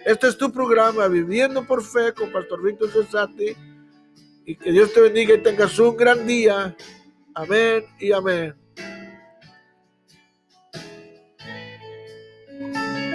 este 0.06 0.28
es 0.28 0.38
tu 0.38 0.52
programa, 0.52 1.08
Viviendo 1.08 1.66
por 1.66 1.84
Fe 1.84 2.14
con 2.14 2.32
Pastor 2.32 2.64
Víctor 2.64 2.90
Cesati. 2.92 3.56
Y 4.46 4.56
que 4.56 4.72
Dios 4.72 4.94
te 4.94 5.02
bendiga 5.02 5.34
y 5.36 5.44
tengas 5.44 5.78
un 5.80 5.96
gran 5.96 6.26
día. 6.26 6.76
Amén 7.34 7.86
y 8.00 8.12
amén. 8.12 8.61